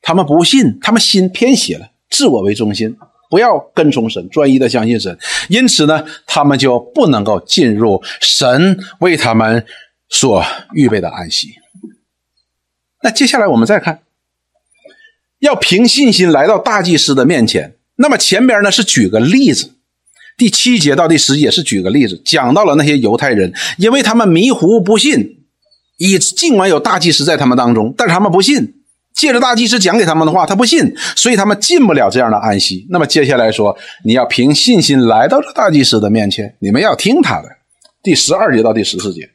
[0.00, 2.96] 他们不信，他们心偏斜了，自我为中心。
[3.28, 9.64] 不要跟从神，专一的相信神，因此呢，他们就不能够进入神为他们
[10.12, 10.44] 所
[10.74, 11.54] 预备的安息。
[13.02, 14.02] 那接下来我们再看，
[15.40, 17.74] 要凭信心来到大祭司的面前。
[17.96, 19.72] 那么前边呢是举个例子，
[20.38, 25.44] 第七节到第十节是举个例子，讲到了那些犹太人，因为他们迷糊不信，
[25.98, 28.74] 以尽管有大祭司在他们当中，但是他们不信。
[29.14, 32.86] 借着大祭司讲给他们的话，他不信，所以他们进不了这样的安息。
[32.88, 37.48] 那么接下来说，你要凭信心来到这大祭司的面前，你们要听他的。
[38.02, 39.30] 第十二节到第十四节，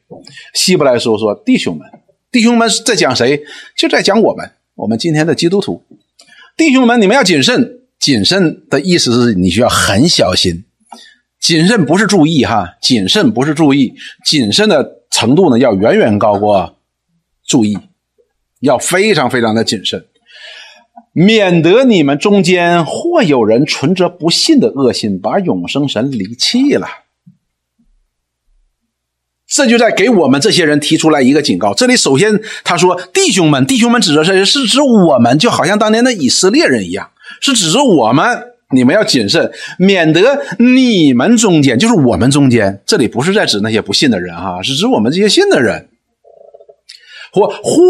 [0.54, 1.88] 希伯来书说：“弟兄们，
[2.30, 3.42] 弟兄们在讲谁？
[3.76, 5.82] 就在讲我们，我们今天的基督徒。
[6.56, 7.80] 弟兄们，你们要谨慎。
[7.98, 10.64] 谨慎的意思是你需要很小心。
[11.40, 16.76] 谨慎不是注意哈，谨慎不是注意，谨慎的程度呢要远远高过
[17.46, 17.76] 注意。”
[18.60, 20.04] 要非常非常的谨慎，
[21.12, 26.88] 免得你们中间或有人存着不信的恶心，把永生神离弃了。
[29.48, 31.72] 这就在给我们这些人提出来一个警告。
[31.72, 34.44] 这里首先他说：“弟兄们，弟兄们指着谁？
[34.44, 37.08] 是指我们，就好像当年的以色列人一样，
[37.40, 38.24] 是指着我们。
[38.70, 42.82] 你们要谨慎，免得你们中间，就是我们中间。
[42.84, 45.88] 这里不是在指那些不信的人哈，是指我们这些信的人。”
[47.32, 47.82] 或或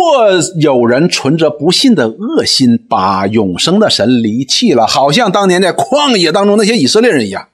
[0.61, 7.49] 有人存着不信的恶心，把永生的神离弃了，好像当年在旷野当中那些以色列人一样。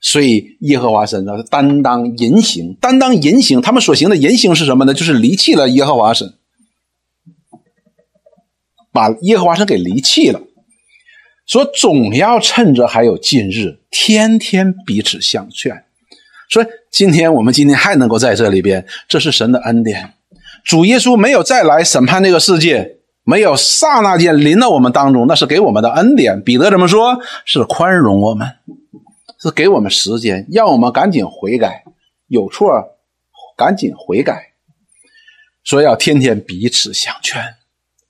[0.00, 3.60] 所以耶和华神呢，担当淫行，担当淫行。
[3.60, 4.94] 他们所行的淫行是什么呢？
[4.94, 6.34] 就是离弃了耶和华神，
[8.92, 10.40] 把耶和华神给离弃了。
[11.46, 15.84] 说总要趁着还有近日，天天彼此相劝。
[16.48, 20.12] 所以今天我们今天还能够在这里边，这是神的恩典。
[20.64, 26.42] 主耶稣没有再来审判这个世界，没有刹那间临到我们当中，那是给我们的恩典。
[26.42, 27.18] 彼得怎么说？
[27.44, 28.48] 是宽容我们，
[29.46, 31.84] 是给我们时间，让我们赶紧悔改，
[32.26, 32.68] 有错
[33.56, 34.52] 赶紧悔改。
[35.62, 37.40] 说要天天彼此相劝，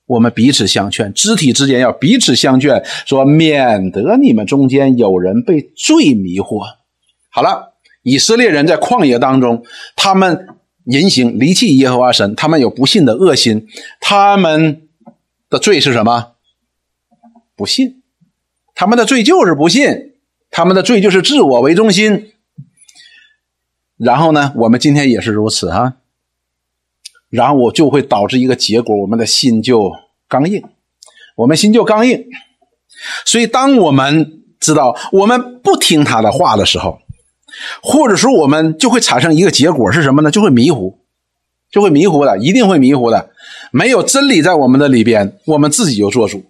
[0.05, 6.63] 我们彼此相劝，肢体之间要彼此相劝，说免得你们中间有人被罪迷惑。
[7.29, 7.75] 好了。
[8.03, 9.65] 以色列人在旷野当中，
[9.97, 10.47] 他们
[10.85, 13.67] 言行离弃耶和华神，他们有不信的恶心，
[13.99, 14.87] 他们
[15.49, 16.35] 的罪是什么？
[17.57, 18.01] 不信，
[18.73, 20.06] 他们的罪就是不信，
[20.49, 22.33] 他们的罪就是自我为中心。
[23.97, 25.95] 然后呢，我们今天也是如此哈。
[27.29, 29.91] 然后我就会导致一个结果，我们的心就
[30.29, 30.63] 刚硬，
[31.35, 32.25] 我们心就刚硬。
[33.25, 36.99] 所以，当我们知道我们不听他的话的时候，
[37.81, 40.31] 或者说，我们就会产生一个结果是什么呢？
[40.31, 40.99] 就会迷糊，
[41.69, 43.31] 就会迷糊的，一定会迷糊的。
[43.71, 46.45] 没有真理在我们的里边，我们自己就做主。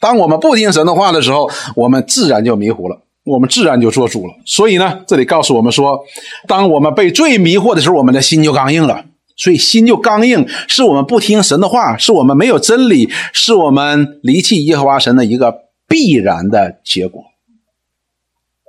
[0.00, 4.32] 当我们不听神的话的时候，我们自然就迷糊了，我们自然就做主了。
[4.44, 6.00] 所以呢，这里告诉我们说，
[6.48, 9.04] 当我们被罪迷惑的时候，我们的心就刚硬了。
[9.36, 17.24] 所以心就刚硬，是我们不听神的话，是我们没有真理，是我们离弃耶和华神的一个必然的结果。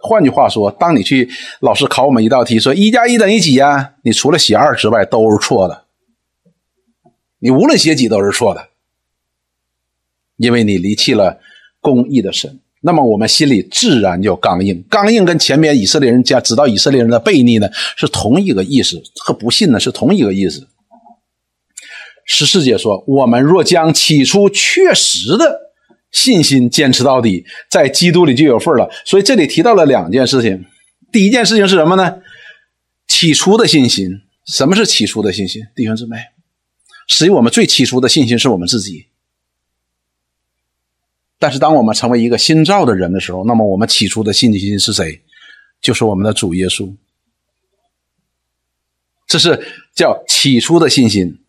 [0.02, 3.92] 换句话说，当你去老师考我们一道题，说一加一等于几呀？
[4.04, 5.84] 你除了写二之外都是错的。
[7.40, 8.70] 你无论写几都是错的，
[10.42, 11.40] 因为你离弃了
[11.80, 12.60] 公义的神。
[12.82, 14.84] 那么我们心里自然就刚硬。
[14.90, 20.68] 刚硬跟前面以色列人家知道以色列人的悖逆呢，是同一个意思，和不信呢是同一个意思。
[22.26, 25.60] 十四节说：“我们若将起初确实的。”
[26.12, 28.90] 信心坚持到底，在基督里就有份了。
[29.06, 30.66] 所以这里提到了两件事情。
[31.10, 32.18] 第一件事情是什么呢？
[33.08, 34.10] 起初的信心。
[34.46, 35.62] 什么是起初的信心？
[35.76, 36.18] 弟兄姊妹，
[37.08, 39.06] 实际我们最起初的信心是我们自己。
[41.42, 45.20] 但是当我们成为一个新造的人的时候，那么我们起初的信心是谁？
[45.82, 46.96] 就是我们的主耶稣。
[49.26, 49.60] 这是
[49.96, 51.40] 叫起初的信心。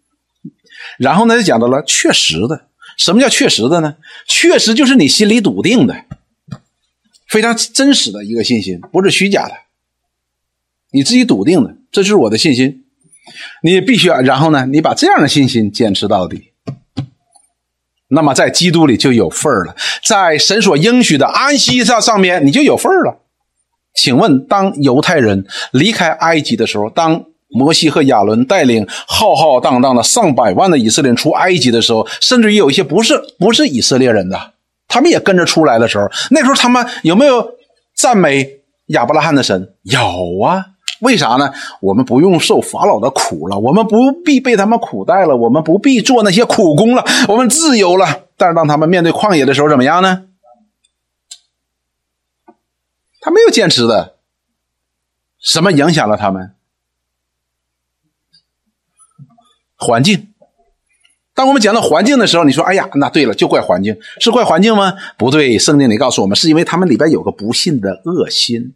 [0.98, 2.68] 然后呢，就讲到了确实的。
[2.96, 3.96] 什么叫确实的呢？
[4.26, 5.94] 确实就是你心里笃定的，
[7.28, 9.54] 非常真实的一个信心，不是虚假的。
[10.90, 12.86] 你自己笃定的，这就是我的信心。
[13.62, 16.51] 你必须要，然后呢，你把这样的信心坚持到底。
[18.12, 23.18] 那么在基督里就有份儿了，在神所应许的安息上上面你就有份儿了。
[23.94, 27.24] 请问，当犹太人离开埃及的时候，当？
[27.54, 34.52] 摩西和亚伦带领浩浩荡荡的上百万的以色列人出埃及的时候，甚至于有一些不是不是以色列人的，
[34.88, 37.46] 他们也跟着出来的时候，那时候他们有没有
[37.94, 38.48] 赞美
[38.86, 39.74] 亚伯拉罕的神？
[39.82, 40.00] 有
[40.40, 40.64] 啊，
[41.02, 41.52] 为啥呢？
[41.80, 48.28] 我们不用受法老的苦了，我们不必被他们苦待了，我们不必做那些苦工了，我们自由了。
[48.36, 50.24] 但是当他们面对旷野的时候，怎么样呢？
[53.20, 54.16] 他没有坚持的，
[55.38, 56.54] 什么影响了他们？
[59.76, 60.32] 环境，
[61.34, 68.74] 当我们讲到环境的时候，你说：“哎呀，那对了，就怪环境，是怪环境吗？”不对，圣经里告诉我们，是因为他们里边有个不信的恶心，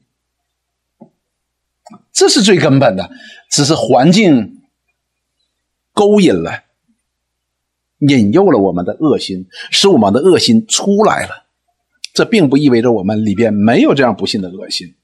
[2.17, 3.11] 这是最根本的。
[3.51, 4.63] 只是环境
[5.93, 6.65] 勾引了、
[7.99, 11.45] 引诱了我们的恶心，使我们的恶心出来了。
[12.13, 14.95] 这并不意味着我们里边没有这样不幸的恶心。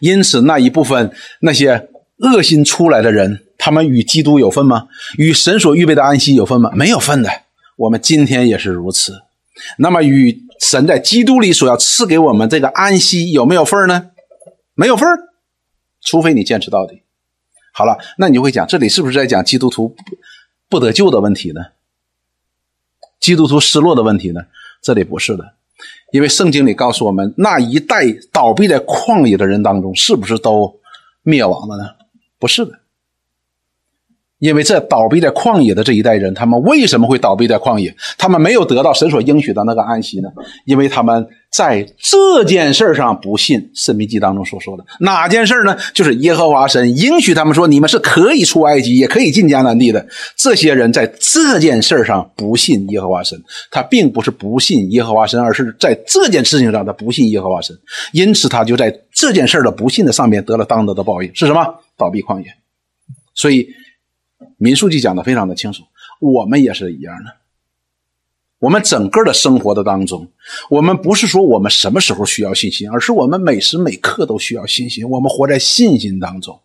[0.00, 3.42] 因此，那一部分那些恶心出来的人。
[3.56, 4.88] 他们与基督有份吗？
[5.16, 6.70] 与神所预备的安息有份吗？
[6.74, 7.30] 没有份的。
[7.76, 9.22] 我们今天也是如此。
[9.78, 14.10] 那么，与神在基督里所要赐给我们这个安息有没有份呢？
[14.74, 15.08] 没有份
[16.04, 17.02] 除非你坚持到底。
[17.72, 19.96] 好了，那你就会讲，这里是不是在讲基督徒
[20.68, 21.60] 不得救的问题呢？
[23.18, 24.42] 基督徒失落的问题呢？
[24.80, 25.54] 这里不是的，
[26.12, 30.78] 因为圣经里告诉我们，那一代倒闭在旷野的人当中，是不是都
[31.22, 31.90] 灭亡了呢？
[32.38, 32.78] 不是的。
[34.38, 37.96] 因为这倒闭在旷野的这一代人，他们为什么会倒闭在旷野？
[38.18, 40.28] 他们没有得到神所应许的那个安息呢？
[40.66, 45.76] 因为他们在这件事上不信《申命记》当中所说的哪件事呢？
[45.92, 50.04] 就是耶和华神允许他们说，你们是可以出埃及，也可以进迦南地的。
[50.36, 53.40] 这些人在这件事上不信耶和华神，
[53.70, 57.76] 他并不是不信耶和华神，而是在这件事情上他不信耶和华神，
[58.12, 61.64] 因此他就在这件事的不信的上面得了当得的报应，是什么？
[61.96, 62.46] 倒闭旷野。
[63.34, 63.68] 所以。
[64.58, 65.82] 民数记讲的非常的清楚，
[66.20, 67.43] 我们也是一样的。
[68.64, 70.26] 我们整个的生活的当中，
[70.70, 75.06] 我们不是说我们什么时候需要信心，而是我们每时每刻都需要信心。
[75.10, 76.58] 我们活在信心当中。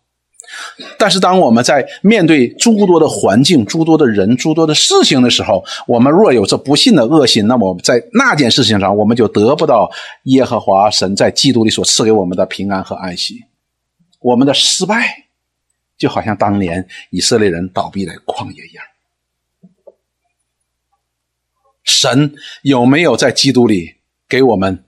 [0.96, 9.90] 但是，当我们在面对诸多的环境、诸多的人、诸多的事情的时候，我们若有这不信的恶心，那么在那件事情上，我们就得不到
[10.24, 13.44] 耶和华神在基督里所赐给我们的平安和安息。
[14.20, 15.26] 我们的失败，
[15.98, 18.82] 就好像当年以色列人倒闭在旷野一样。
[21.90, 23.96] 神有没有在基督里
[24.28, 24.82] 给我们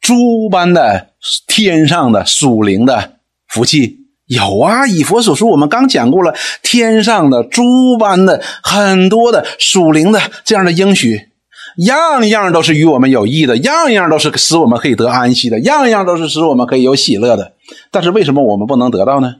[0.00, 1.10] 诸般的
[1.46, 3.14] 天上的属灵的
[3.48, 4.00] 福气？
[4.26, 11.28] 有啊，以佛所说，我们刚讲过了，天上的诸般的很多的属灵的这样的应许，
[11.76, 17.52] 样样都是与我们有益的，样样都是使我们可以得安息的，样样都是使我们可以有喜乐的。
[17.90, 19.36] 但是为什么我们不能得到呢？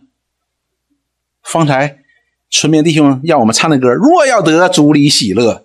[1.43, 1.99] 方才
[2.51, 5.64] 村民弟兄让我们唱的歌：若要得主里喜乐，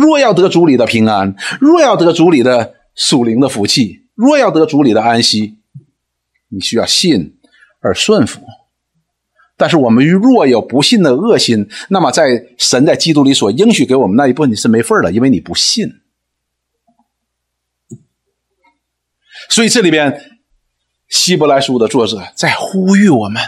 [0.00, 5.58] 若要得主里的平安，若要得主里的属灵的福气，若要得主里的安息。
[6.52, 7.38] 你需要信
[7.80, 8.40] 而顺服，
[9.56, 12.24] 但是我们若有不信的恶心，那么在
[12.58, 15.88] 神在基督里所应许给我们那一部分你是没份的，因为你不信。
[19.48, 20.20] 所以这里边
[21.08, 23.40] 希伯来书的作者在呼吁我们：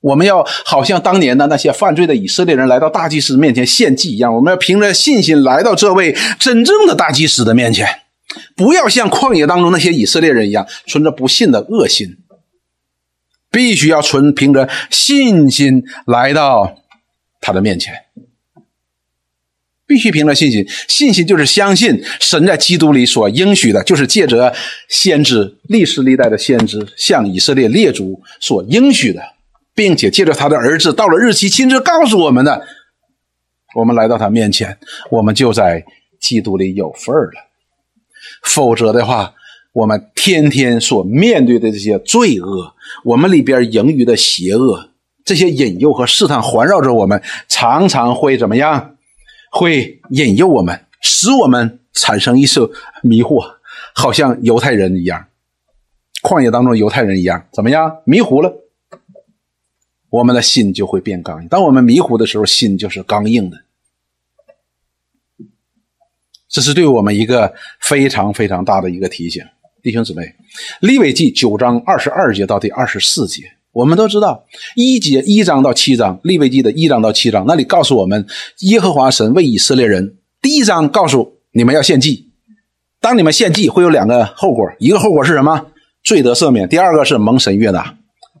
[0.00, 7.86] 我们要好像当年的那些犯罪的以色列人来到大祭司面前献祭一样，我们要凭着信心来到这位真正的大祭司的面前，
[8.56, 12.16] 不要像旷野当中那些以色列人一样存着不信的恶心。
[13.50, 16.82] 必须要存凭着信心来到
[17.40, 17.94] 他的面前，
[19.86, 20.68] 必须凭着信心。
[20.86, 24.54] 信心就是相信神在基督里所应许的，就是借着
[24.90, 29.22] 先知历史历代的先知向以色列列祖所应许的，
[29.78, 32.66] 并且借着他的儿子到了日期亲自告诉我们的，
[33.76, 34.76] 我们来到他面前，
[35.08, 35.84] 我们就在
[36.18, 37.34] 基督里有份儿了。
[38.42, 39.32] 否则的话，
[39.72, 42.74] 我们天天所面对的这些罪恶。
[43.04, 44.90] 我们里边盈余的邪恶，
[45.24, 48.96] 这些引诱和试探环绕着我们，常常会怎么样？
[49.52, 52.60] 会引诱我们，使我们产生一些
[53.04, 53.48] 迷惑，
[53.94, 55.24] 好像犹太人一样，
[56.24, 57.98] 旷野当中犹太人一样，怎么样？
[58.04, 58.52] 迷糊了，
[60.10, 61.48] 我们的心就会变刚硬。
[61.48, 63.58] 当我们迷糊的时候，心就是刚硬的。
[66.48, 69.44] 这是对我们一个非常非常大的一个提醒。
[69.82, 70.34] 弟兄姊妹，
[70.80, 74.44] 利未记九章二十二节到第二十四节，我们都知道
[74.74, 78.26] 一节一章到七章，利未记的一章到七章，那里告诉我们，
[78.60, 82.30] 耶和华神为以色列人，第一章告诉你们要献祭，
[82.98, 85.66] 当你们献祭会有两个后果，一个后果是什么？
[86.02, 87.97] 罪得赦免；第二个是蒙神悦纳。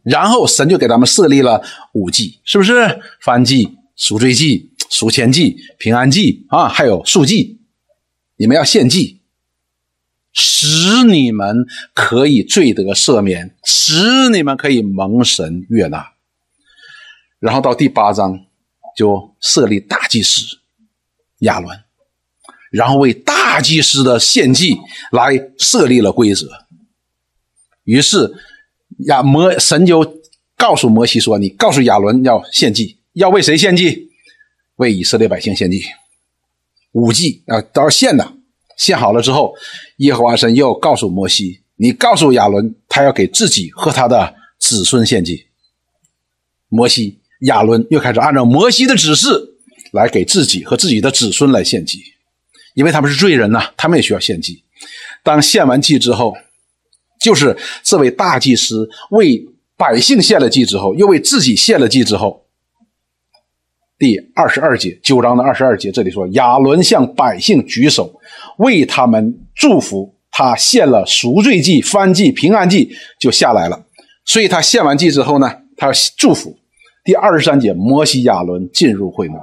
[0.08, 2.72] 然后神就给他们设立了五祭，是不是？
[3.22, 7.60] 燔祭、赎罪祭、赎愆祭、平安祭啊，还有赎祭，
[8.36, 9.16] 你们要献祭。
[10.40, 16.12] 使你们可以罪得赦免，使你们可以蒙神悦纳。
[17.40, 18.46] 然后到第八章，
[18.96, 20.58] 就设立大祭司
[21.38, 21.76] 亚伦，
[22.70, 24.76] 然后为大祭司的献祭
[25.10, 26.46] 来设立了规则。
[27.82, 28.32] 于是
[29.06, 30.20] 亚摩神就
[30.56, 34.10] 告诉摩西说：“你告诉亚伦要献祭，要为谁献祭？
[34.76, 35.82] 为以色列百姓献祭，
[36.92, 38.34] 五祭啊都要献的。”
[38.76, 39.54] 献好了之后，
[39.96, 45.46] 耶和华神又告诉摩西：“你告诉亚伦，他要给自己和他的子孙献祭。”
[46.70, 49.28] 摩西、亚伦又开始按照摩西的指示
[49.92, 52.00] 来给自己和自己的子孙来献祭，
[52.74, 54.62] 因为他们是罪人呐，他们也需要献祭。
[55.24, 56.36] 当献完祭之后，
[57.18, 59.44] 就是这位大祭司为
[59.76, 62.44] 百姓献了祭之后，又为自己献了祭之后。
[63.98, 68.20] 第二十二节，九章的二十二节，这里说亚伦向百姓举手，
[68.58, 70.14] 为他们祝福。
[70.30, 73.84] 他献了赎罪祭、翻祭、平安祭，就下来了。
[74.24, 76.56] 所以他献完祭之后呢，他祝福。
[77.02, 79.38] 第二十三节，摩西、亚伦进入会幕，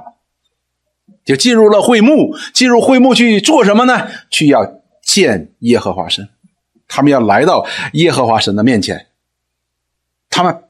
[1.22, 2.34] 就进入了会幕。
[2.54, 4.08] 进入会幕去做什么呢？
[4.30, 6.26] 去要见耶和华神。
[6.88, 9.06] 他们要来到耶和华神的面前。
[10.30, 10.62] 他们。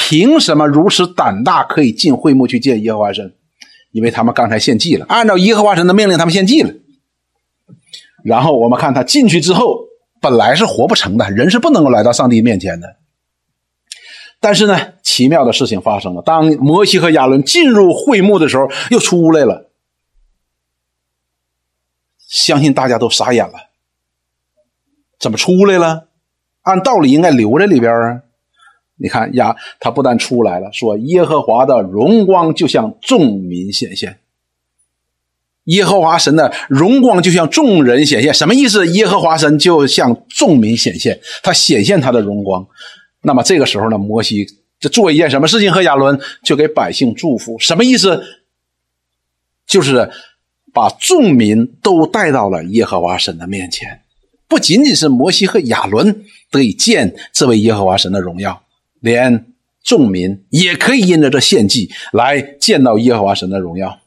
[0.00, 3.34] 凭什么如此胆大，可以进会幕去见耶和华神？
[3.90, 6.72] 因为他们刚才献祭了，按照耶和华神的命令，他们献祭了。
[8.24, 9.80] 然后我们看他进去之后，
[10.20, 12.96] 本来是活不成的，人是不能够来到上帝面前的。
[14.38, 16.22] 但是呢，奇妙的事情发生了。
[16.22, 19.72] 当摩西和亚伦进入会幕的时候，又出来了。
[22.28, 23.67] 相信大家都傻眼了，
[25.18, 26.08] 怎么出来了？
[26.62, 28.22] 按道理应该留在里边啊。
[29.00, 34.18] 你看呀，他不但出来了，说耶和华的荣光就向众民显现。
[35.64, 38.86] 耶和华神的荣光就向众人显现，什么意思？
[38.88, 42.66] 耶和华神就向众民显现，他显现他的荣光。
[43.22, 44.46] 那么这个时候呢，摩西
[44.80, 45.70] 就做一件什么事情？
[45.70, 48.22] 和亚伦就给百姓祝福，什么意思？
[49.66, 50.10] 就是
[50.72, 54.00] 把众民都带到了耶和华神的面前，
[54.48, 58.62] 不仅仅是摩西和亚伦得以见这位耶和华神的荣耀，
[59.00, 59.52] 连
[59.84, 64.00] 众民也可以因着这献祭来见到耶和华神的荣耀。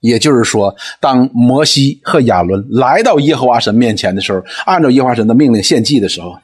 [0.00, 6.38] 也就是说，当摩西和亚伦来到耶和华神面前的时候，按照耶和华神的命令献祭的时候，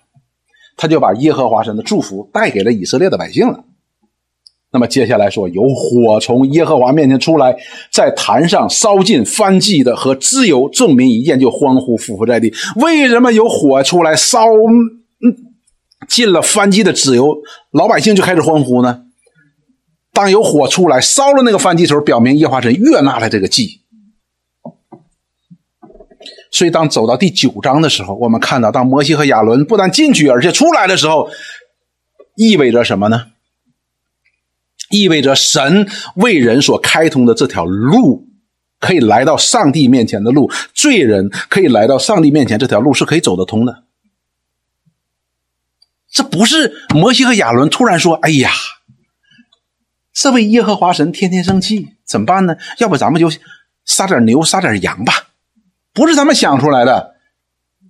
[0.76, 3.62] 他就把耶和华神的祝福带给了以色列的百姓了。
[4.72, 7.54] 那么接下来说，有火从耶和华面前出来，
[7.92, 12.50] 在坛上烧尽燔祭的和自由众民一见就欢呼，俯伏在地。
[12.76, 14.46] 为什么有火出来烧
[16.08, 17.36] 尽了燔祭的自由，
[17.70, 19.02] 老百姓就开始欢呼呢？
[20.14, 23.82] 当有火出来烧了那个燔祭时候，表明耶和华神悦纳了这个祭。
[26.50, 31.28] 所以，当走到第九章的时候，我们看到，当摩西和亚伦不但进去，而且出来的时候，
[32.36, 33.31] 意味着什么呢？
[34.93, 38.28] 意味着神为人所开通的这条路，
[38.78, 43.82] 可以来到上帝面前的路，罪人可以来到上帝面前，这条路是可以走得通的。
[46.11, 48.53] 这不是摩西和亚伦突然说：“哎呀。”
[50.14, 52.55] 这位耶和华神天天生气，怎么办呢？
[52.76, 53.32] 要不咱们就
[53.86, 55.14] 杀点牛，杀点羊吧，
[55.95, 57.14] 不是咱们想出来的。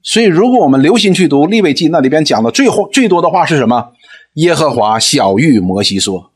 [0.05, 3.93] 所以，如果我们留心去读利未记，那里边讲的最后最多的话是什么？
[4.35, 6.32] 耶和华小玉摩西说，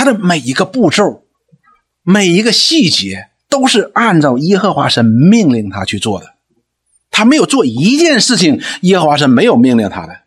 [0.00, 1.26] 他的每一个步骤、
[2.02, 6.36] 每一个细节都是按照耶和华神命令他去做的，
[7.10, 10.22] 他没有做一件事情，耶和华神没有命令他的。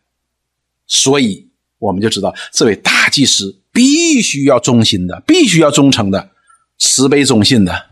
[0.86, 1.49] 所以，
[1.80, 3.59] 我们就知道这位大祭司。
[3.71, 6.30] 必须要忠心的，必须要忠诚的，
[6.78, 7.88] 慈悲忠信的。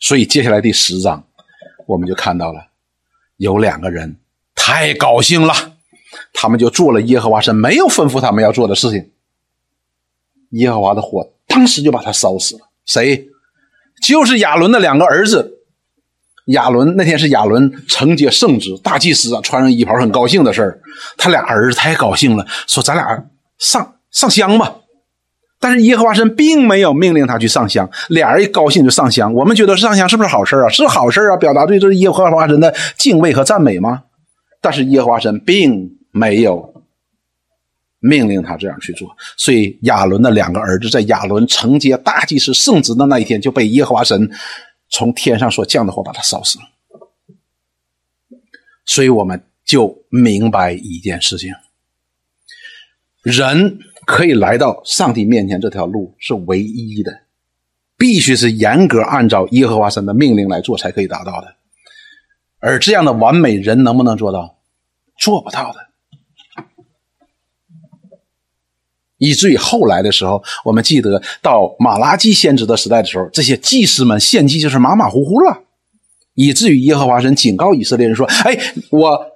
[0.00, 1.24] 所以接下来第十章，
[1.86, 2.66] 我们就看到了
[3.36, 4.16] 有两个人
[4.56, 5.73] 太高兴了，
[6.34, 9.10] 他们就做了耶和华神没有吩咐他们要做的事情。
[10.50, 12.60] 耶和华的火当时就把他烧死了。
[12.84, 13.28] 谁？
[14.02, 15.52] 就是亚伦的两个儿子。
[16.48, 20.78] 亚伦那天是亚伦承接圣旨，大祭司啊，穿上衣袍很高兴的事儿。
[21.16, 23.24] 他俩儿子太高兴了，说：“咱俩
[23.56, 24.76] 上上香吧。”
[25.58, 29.32] 但是耶和华神并没有命令他去上香，俩人一高兴就上香。
[29.32, 30.68] 我们觉得上香是不是好事啊？
[30.68, 34.02] 是好事啊，表达对这耶和华神的敬畏和赞美吗？
[34.60, 36.82] 但是耶和华神并没有
[37.98, 44.30] 命令他这样去做，所以亚伦的两个儿子在亚伦承接大祭司圣职的那一天就被耶和华神。
[44.90, 46.64] 从天上所降的火把他烧死了，
[48.84, 51.52] 所以我们就明白一件事情：
[53.22, 57.22] 人可以来到上帝面前这条路是唯一的，
[57.96, 61.56] 必须是严格按照耶和华神的命令来做才可以达到的。
[62.60, 64.58] 而这样的完美人能不能做到？
[65.18, 65.78] 做不到的。
[69.18, 75.62] 以至于后来的时候，我们记得到马拉基先知的时代的时候，这些祭司们献祭就是马马虎虎了，
[76.34, 78.58] 以至于耶和华神警告以色列人说：“哎，
[78.90, 79.26] 我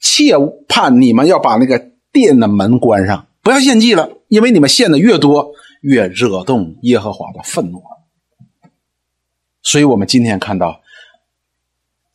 [0.00, 0.34] 切
[0.68, 7.82] 盼你们要把那个殿的门关上，不要献祭了，因为你们献的越多，越惹动耶和华的愤怒。”
[9.62, 10.81] 所以，我们今天看到。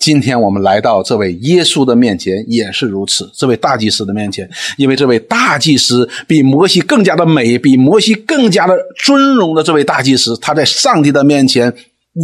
[0.08, 11.76] 今天我们来到这位耶稣的面前也是如此，这位大祭司的面前，因为这位大祭司比摩西更加的美，比摩西更加的尊荣的这位大祭司，他在上帝的面前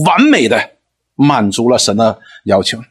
[0.05, 0.71] 完美的
[1.15, 2.81] 满足了神的要求，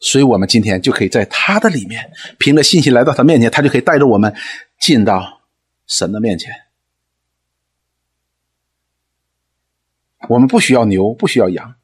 [0.00, 4.34] 所以我们今天就可以在他的里面，凭着信心来到他面前，他就可以带着我们
[4.78, 5.40] 进到
[5.86, 6.52] 神的面前。
[10.28, 11.74] 我们不需要牛，不需要羊。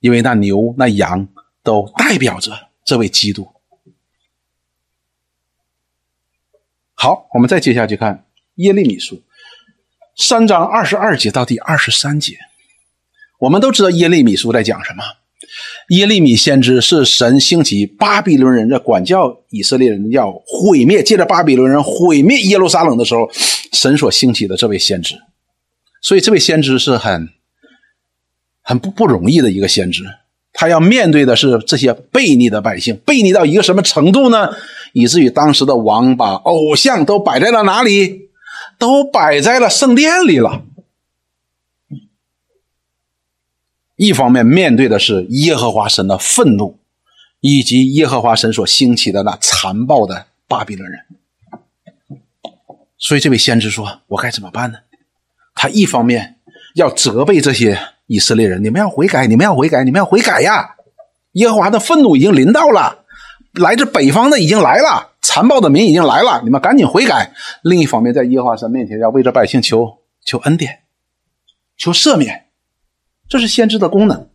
[0.00, 1.28] 因为那牛、那羊
[1.62, 2.52] 都代表着
[2.84, 3.46] 这位基督。
[6.94, 8.26] 好，我们再接下去看
[8.56, 9.22] 耶利米书
[10.16, 12.38] 三章二十二节到第二十三节。
[13.38, 15.02] 我们都知道耶利米书在讲什么？
[15.88, 23.30] 耶利米先知是神兴起巴比伦人在管教以色列人，要毁灭，借着巴比伦人毁灭耶路撒冷的时候，
[23.72, 25.14] 神所兴起的这位先知。
[26.02, 27.30] 所以这位先知是很。
[28.70, 30.04] 很不不容易的一个先知，
[30.52, 34.54] 他要面对的是这些悖逆的百姓，悖逆到一个什么程度呢？
[34.92, 38.28] 以至于当时的王把偶像都摆在了哪里？
[38.78, 40.62] 都摆在了圣殿里了。
[43.96, 46.78] 一方面面对的是耶和华神的愤怒，
[47.40, 51.00] 以及耶和华神所兴起的那残暴的巴比伦人。
[52.96, 54.78] 所以这位先知说：“我该怎么办呢？
[55.56, 56.36] 他一方面
[56.76, 57.76] 要责备这些
[58.10, 60.74] 以色列人，你们要悔改，你们要悔改，你们要悔改呀！
[61.34, 63.04] 耶和华的愤怒已经临到了，
[63.52, 67.32] 来自北方的已经来了，残暴的民已经来了，你们赶紧悔改。
[67.62, 70.80] 另一方面，在耶和华神面前要为这百姓求求恩典，
[71.76, 72.46] 求赦免，
[73.28, 74.28] 这是先知的功能。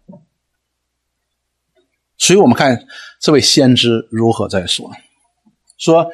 [2.18, 2.88] 所以我们看
[3.20, 4.90] 这位先知如何在说
[5.78, 6.12] ：“说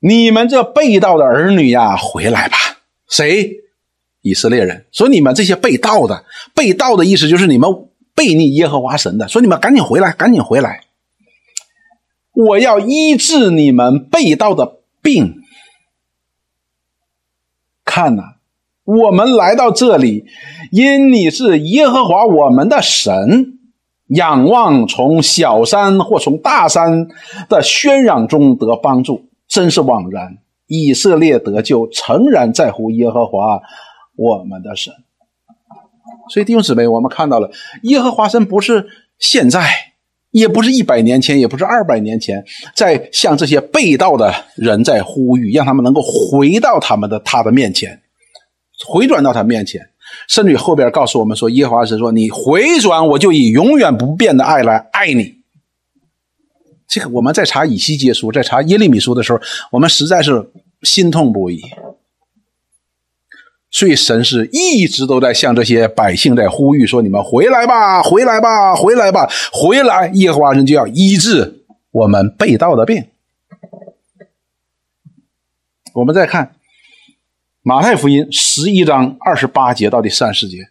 [0.00, 2.56] 你们这被盗的儿女呀，回来吧！
[3.08, 3.48] 谁？
[4.22, 7.70] 以色列人说你们这些被盗的，被盗的意思就是你们。”
[8.12, 10.82] 背逆耶和华神的，说你们赶紧回来，赶紧回来！
[12.34, 15.40] 我要医治你们被盗的病。
[17.82, 18.34] 看呐，
[18.84, 20.26] 我们来到这里，
[20.70, 23.58] 因你是耶和华我们的神，
[24.08, 27.08] 仰望从小山或从大山
[27.48, 30.36] 的喧嚷中得帮助，真是枉然。
[30.66, 33.62] 以色列得救，诚然在乎耶和华
[34.20, 34.92] 我们的神。
[36.28, 37.50] 所以弟兄姊妹，我们看到了
[37.84, 38.86] 耶和华神不是
[39.18, 39.66] 现在，
[40.30, 42.44] 也不是一百年前，也不是二百年前，
[42.74, 48.02] 在向这些被盗的人在呼吁，让他们能够回到他们的他的面前，
[48.86, 49.88] 回转到他面前。
[50.28, 55.36] 甚至后边告诉我们说，耶和华神说：“你回转，我就以永远不变的爱来爱你。”
[56.88, 59.40] 这个我们在查以西结书，在查耶利米书的时候，
[59.70, 60.50] 我们实在是
[60.82, 61.62] 心痛不已。
[63.70, 70.10] 所以神是一直都在向这些百姓在呼吁说：“你们回来吧，回来吧，回来吧，回来！
[70.14, 71.62] 耶和华神就要医治
[71.92, 73.04] 我们被盗的病。”
[75.94, 76.56] 我们再看
[77.62, 80.68] 马太福音十一章二十八节到第三十节，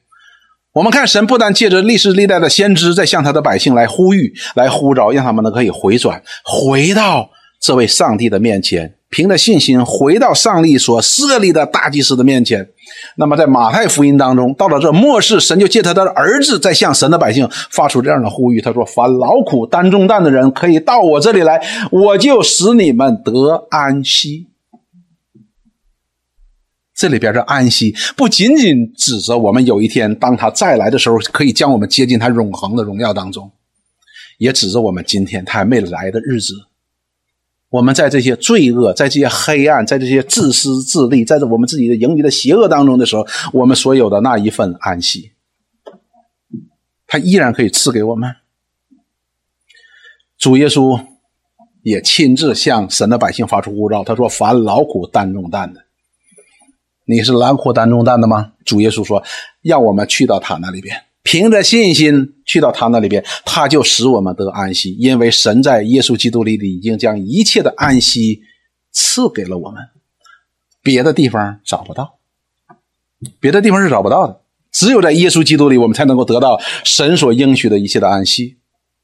[0.74, 7.30] 我们看神不但借着历史历代的先知在向他的百姓来呼吁、来呼召，让他们呢可以回转，回到
[7.62, 8.96] 这位上帝的面前。
[9.10, 12.70] 凭着信心回到上帝所设立的大祭司的面前，
[13.18, 21.60] 那么在马太福音当中，到了这末世，神就借他的儿子在向神的百姓发出这样的呼吁：他说，凡劳苦担重担的人，可以到我这里来，
[21.92, 24.48] 我就使你们得安息。
[26.96, 33.50] 这里边的安息，不仅仅指着我们有一天当他再来的时候，可以将我们接近他永恒的荣耀当中，
[34.38, 36.54] 也指着我们今天他还没来的日子。
[37.70, 45.32] 我们在这些罪恶、在这些黑暗、在这些自私自利、在这我们自己的盈余的邪恶当中的时候，我们所有的那一份安息，
[47.06, 48.36] 他依然可以赐给我们。
[50.38, 51.00] 主耶稣
[51.84, 55.82] 也亲自向神的百姓发出呼召，他说：“凡劳苦担重担的，
[57.06, 59.24] 你是劳苦担重担的吗？”主耶稣说
[59.62, 60.96] ：“让我们去到他那里边。”
[61.32, 68.42] 凭着信心去到他那里边，他就使我们得安息，因为神在耶稣基督里已经将一切的安息
[68.92, 69.80] 赐给了我们，
[70.82, 72.16] 别的地方找不到，
[73.40, 78.58] 别的地方是找不到的，只有在耶稣基督里，我们才能够得到神所应许的一切的安息。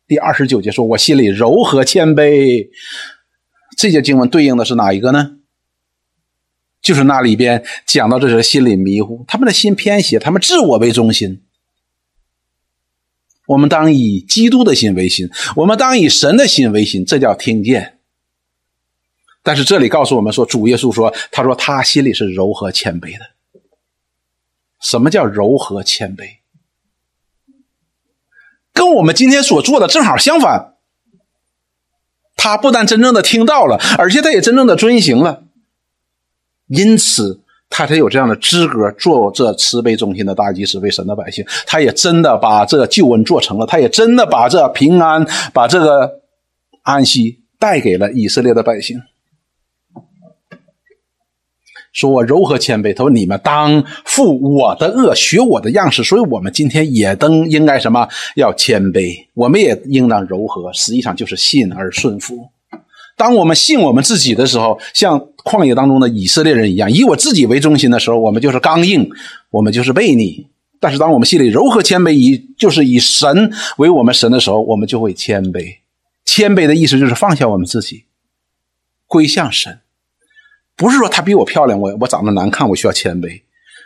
[0.08, 2.68] 第二十九节说：“我心里柔和谦卑。”
[3.78, 5.34] 这节经文对应的是哪一个呢？
[6.82, 11.44] 就是那里边讲到这些心里迷糊，他们的心偏斜，他们自我为中心。
[13.48, 18.00] 我们当以基督的心为心，我们当以神的心为心，这叫听见。
[19.44, 23.26] 但是这里告诉我们说，主耶稣说，他说他心里是柔和谦卑的。
[24.82, 26.38] 什么叫柔和谦卑？
[28.74, 30.76] 跟我们今天所做的正好相反。
[32.36, 35.44] 他不但真正的听到了，而且他也真正的遵行了。
[36.68, 37.45] 因此。
[37.78, 41.46] 他才有这样的资格做这慈悲忠心的大祭司，为神的百姓。
[41.68, 46.22] 他也真的把这救恩做成了，他也真的把这平安、把这个
[46.84, 48.98] 安息带给了以色列的百姓。
[51.92, 56.02] 说我柔和谦卑，他说你们当负我的恶，学我的样式。
[56.02, 58.08] 所以，我们今天也当应该什么？
[58.38, 60.72] 要谦卑，我们也应当柔和。
[60.72, 62.48] 实际上就是信而顺服。
[63.16, 69.10] 当我们信我们自己的时候，像旷野当中的以色列人一样，以我自己为中心的时候，我们就是刚硬，
[69.50, 70.48] 我们就是悖逆。
[70.82, 75.78] 但是，当我们心里柔和谦卑，以就是以神为我们神的时候，我们就会谦卑。
[76.26, 78.04] 谦卑的意思就是放下我们自己，
[79.08, 79.80] 归向神。
[80.76, 83.42] 不是说他比我漂亮，我我长得难看，我需要谦卑；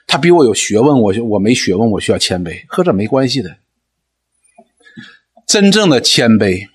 [0.07, 3.57] 他比我有学问，我我没学问，我需要谦卑，和这没关系的。
[5.45, 6.67] 真正的谦卑。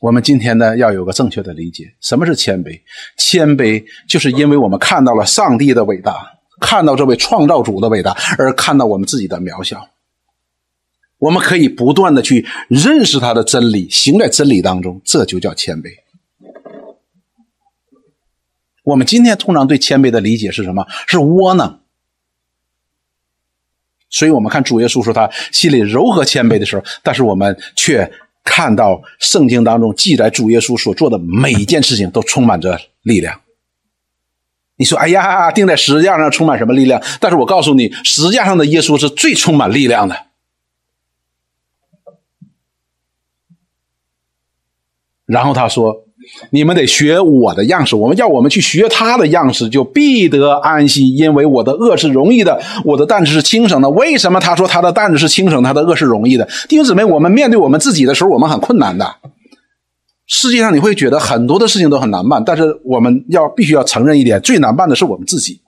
[0.00, 2.80] 我们今天呢，要有个正确的理解，什么是谦卑？
[3.18, 9.90] 谦卑就是因为我们看到了上帝的伟大，看到这位创造主的伟大，而看到我们自己的渺小。
[11.18, 15.90] 我们可以不断的去认识他的真理，行在真理当中，这就叫谦卑。
[18.84, 20.86] 我们今天通常对谦卑的理解是什么？
[21.06, 21.82] 是窝囊。
[24.08, 28.10] 所以我们看主耶稣说他心里柔和谦卑的时候，但是我们却
[28.44, 33.40] 看到圣经当中记载主耶稣所做的每一件事情都充满着力量。
[34.76, 40.26] 你说：“哎呀，钉在十字架上充满什么力量？”但是我告诉你，十字架上的耶稣是最充满力量的。
[45.26, 46.06] 然后他说。
[46.50, 53.90] 你们得学我的样式，我们要我们去学他的样式，就必得安息，因为我的恶是容易的，我的担子是轻省的。
[53.90, 56.48] 为什么他说他的担子是轻省，他的恶是容易的？
[56.68, 59.16] 弟兄姊妹，我们面对我们自己的时候，我们很困难的。
[60.26, 65.60] 世界上你会觉得很多的事情都很难办，但是我们要必须要承认一点，最难办的是我们自己。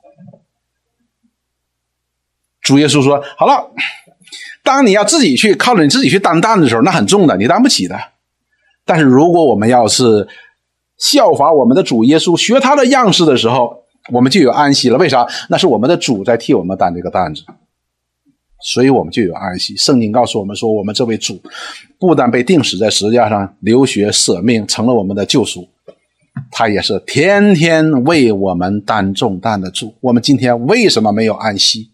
[2.62, 3.72] 主耶稣说：“好了，
[4.62, 7.98] 当你要自己去靠着你自己去担担子的时候，那很重的，你担不起的。
[8.86, 10.26] 但是如果我们要是……”
[11.02, 13.82] 效法我们的主耶稣，学他的样式的时候，
[14.12, 14.96] 我们就有安息了。
[14.96, 15.26] 为啥？
[15.48, 17.42] 那是我们的主在替我们担这个担子，
[18.60, 19.76] 所以我们就有安息。
[19.76, 21.42] 圣经告诉我们说，我们这位主
[21.98, 25.68] 不但被钉死在十字架上流血舍命，成了我们的救赎，
[26.52, 29.96] 他也是天天为我们担重担的主。
[30.00, 31.90] 我们今天为什么没有安息？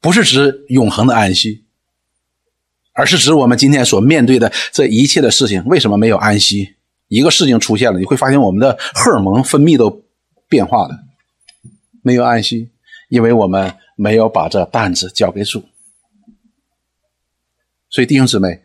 [0.00, 1.65] 不是指永恒的安息。
[2.96, 6.76] 而是指我们今天所面对的这一切的事情，为什么没有安息？
[7.08, 10.02] 一个事情出现了，你会发现我们的荷尔蒙分泌都
[10.48, 10.98] 变化了，
[12.02, 12.70] 没有安息，
[13.10, 15.62] 因为我们没有把这担子交给主。
[17.90, 18.62] 所以弟兄姊妹，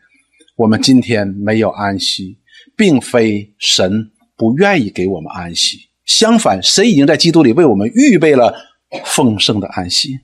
[0.56, 2.38] 我们今天没有安息，
[2.76, 8.56] 并非神不愿意给我们安息，相反，神已经在基督里为我们预备了
[9.04, 10.22] 丰盛的安息。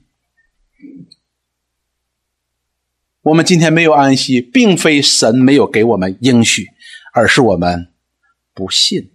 [3.22, 6.66] 我们今天没有安息，并非神没有给我们应许，
[7.12, 7.88] 而是我们
[8.54, 9.10] 不信。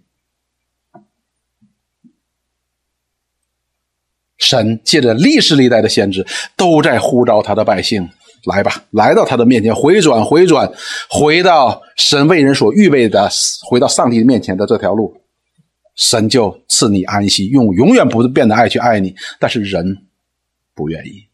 [4.36, 6.24] 神借着历史历代的先知，
[6.54, 8.06] 都在呼召他的百姓
[8.44, 10.70] 来吧，来到他的面前，回转，回转，
[11.08, 13.30] 回到神为人所预备的，
[13.66, 15.16] 回到上帝面前的这条路，
[15.96, 19.14] 神就赐你安息，用永远不变的爱去爱你。
[19.40, 20.06] 但是人
[20.74, 21.26] 不愿意。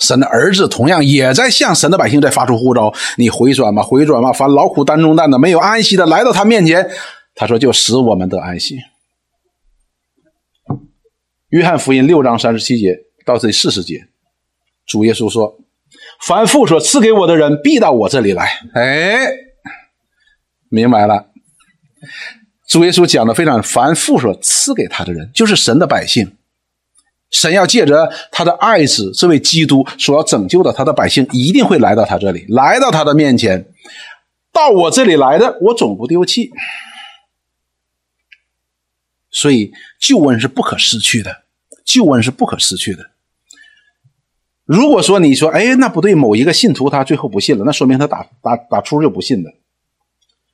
[0.00, 4.32] 神的儿子同样也在向神的百姓在发出呼召：你回转吧，回转吧！
[4.32, 6.88] 凡劳苦担重担的、没有安息的，来到他面前，
[7.34, 8.78] 他说：“就使我们得安息。”
[11.50, 12.96] 约翰福音六章三十七节
[13.26, 13.96] 到这四十节，
[14.86, 15.58] 主耶稣说
[16.26, 19.18] ：“凡父所赐给我的人，必到我这里来。”哎，
[20.70, 21.26] 明白了。
[22.68, 26.36] 主耶稣讲的非常，凡父所赐给他的人，就是神的百姓。
[27.30, 33.72] 神要借着他的爱子这位基督所要拯救的他的百姓，一定会来到他这里，来到他的面前。
[34.52, 36.50] 到我这里来的，我总不丢弃。
[39.30, 41.44] 所以救恩是不可失去的，
[41.84, 43.10] 救恩是不可失去的。
[44.64, 49.50] 如果说你说，哎，那不对，某一个信徒他最后不信了，那说明他打打打出就不信的。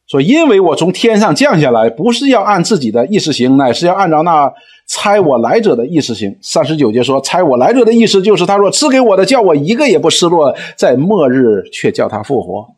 [0.06, 4.52] 说，因为我从天上降下来，不是要按自己的意思行，乃是要按照那。
[4.86, 12.72] 猜我来者的意思行三十九节说，猜我来者的意思就是他说赐给我的叫我一个也不失落，在末日却叫他复活。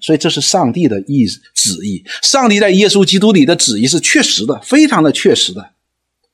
[0.00, 5.70] 所以这是上帝的意旨意，上帝在耶稣基督里的旨意是确实的，非常的确实的。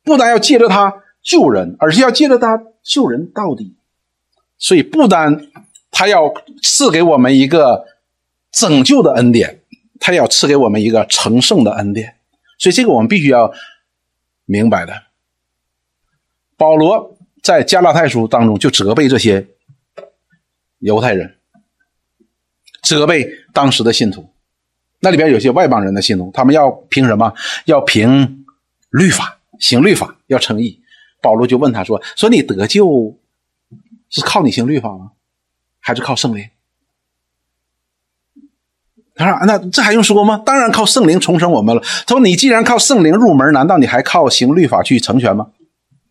[0.05, 0.95] 不但要借着他
[1.25, 3.75] 救人，而是要借着他救人到底。
[4.59, 5.49] 所以不单
[5.91, 6.33] 他要
[6.63, 7.85] 赐给我们一个
[8.53, 9.61] 拯救的恩典，
[9.99, 12.15] 他要赐给我们一个成圣的恩典。
[12.59, 13.53] 所以这个我们必须要。
[14.53, 14.93] 明白的，
[16.59, 19.47] 保罗在加拉太书当中就责备这些
[20.81, 21.39] 犹太人，
[22.83, 24.31] 责备当时的信徒。
[25.01, 27.33] 那里边有些外邦人的信徒，他们要凭什么？
[27.65, 28.45] 要凭
[28.91, 30.83] 律法，行律法，要称义。
[31.23, 33.19] 保罗就问他说：“说你得救
[34.11, 35.13] 是靠你行律法吗？
[35.81, 36.47] 还是靠圣灵？”
[39.15, 40.41] 他说：“那这还用说吗？
[40.45, 45.49] 当然靠圣灵重生我们了。”他说：“你既然靠圣灵入门，难道你还靠行律法去成全吗？”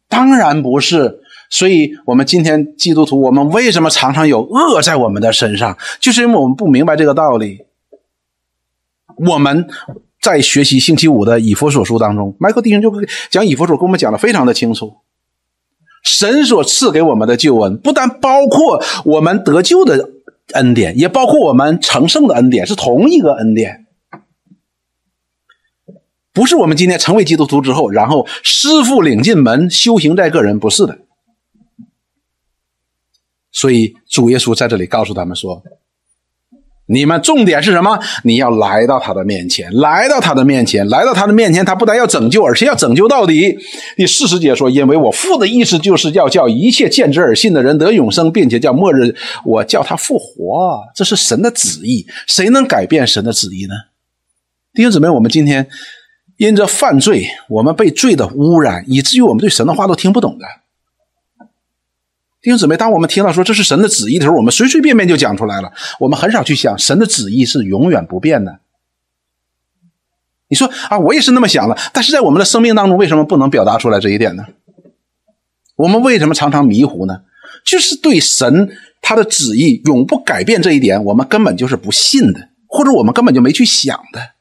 [0.07, 1.19] 当然不是。
[1.49, 5.77] 所以，我们今天基督徒，我们为什么常常有恶在我们的身上？
[5.99, 7.65] 就是因为我们不明白这个道理。
[9.17, 9.67] 我们
[10.21, 12.93] 在学习星期五的以佛所书当中，麦克弟兄就
[13.29, 14.93] 讲以佛所，跟我们讲的非常的清楚。
[16.03, 20.09] 神所赐给我们的救恩，不但包括我们得救的。
[20.53, 23.85] 恩典也包括我们成圣的恩典，是同一个恩典，
[26.33, 30.99] 不是我们今天成为基督徒之后，然后师傅领进门，修行在个人，不是的。
[33.51, 35.61] 所以主耶稣在这里告诉他们说
[36.91, 37.97] ：“你们重点是什么？
[38.25, 41.63] 你要来到他的面前，来到他的面前，来到他的面前。
[41.63, 43.57] 他不但要拯救，而且要拯救到底。
[43.95, 49.15] 第四十节说：“因为我父的意思就是要叫一切见之而信的人得永生，并且叫末日
[49.45, 52.05] 我叫他复活。”这是神的旨意。
[52.27, 53.73] 谁能改变神的旨意呢？
[54.73, 55.65] 弟兄姊妹，我们今天
[56.35, 60.45] 因着犯罪，我们被罪的污染，以至于我们对神的话都听不懂的。
[62.41, 65.71] 弟兄姊妹，当我们听到说这是神的旨意的时候，我们随随便便就讲出来了。
[65.99, 68.59] 我们很少去想神的旨意是永远不变的。
[70.47, 74.47] 你说啊，我也是那么想的，但是在我们的生命当中，为什么不能表达出来这一点呢？
[75.75, 77.21] 我们为什么常常迷糊呢？
[77.63, 84.31] 就是对神他的旨意永不改变这一点，我们根本就是不信的，或者我们根本就没去想的。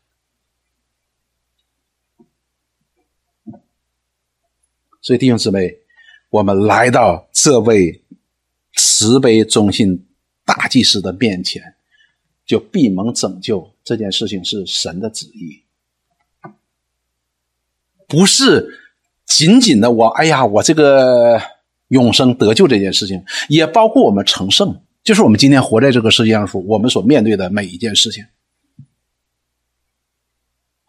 [5.03, 5.80] 所以，弟兄姊妹。
[6.31, 8.03] 我们来到这位
[8.77, 10.07] 慈悲忠信
[10.45, 11.75] 大祭司的面前，
[12.47, 13.69] 就闭门拯救。
[13.83, 15.65] 这件事情是神的旨意，
[18.07, 18.79] 不是
[19.27, 20.07] 仅仅的我。
[20.11, 21.43] 哎呀，我这个
[21.89, 28.25] 永生得救这件事情，也包括我们成圣，就是我们今天活在这个世界上说我们所面对的每一件事情。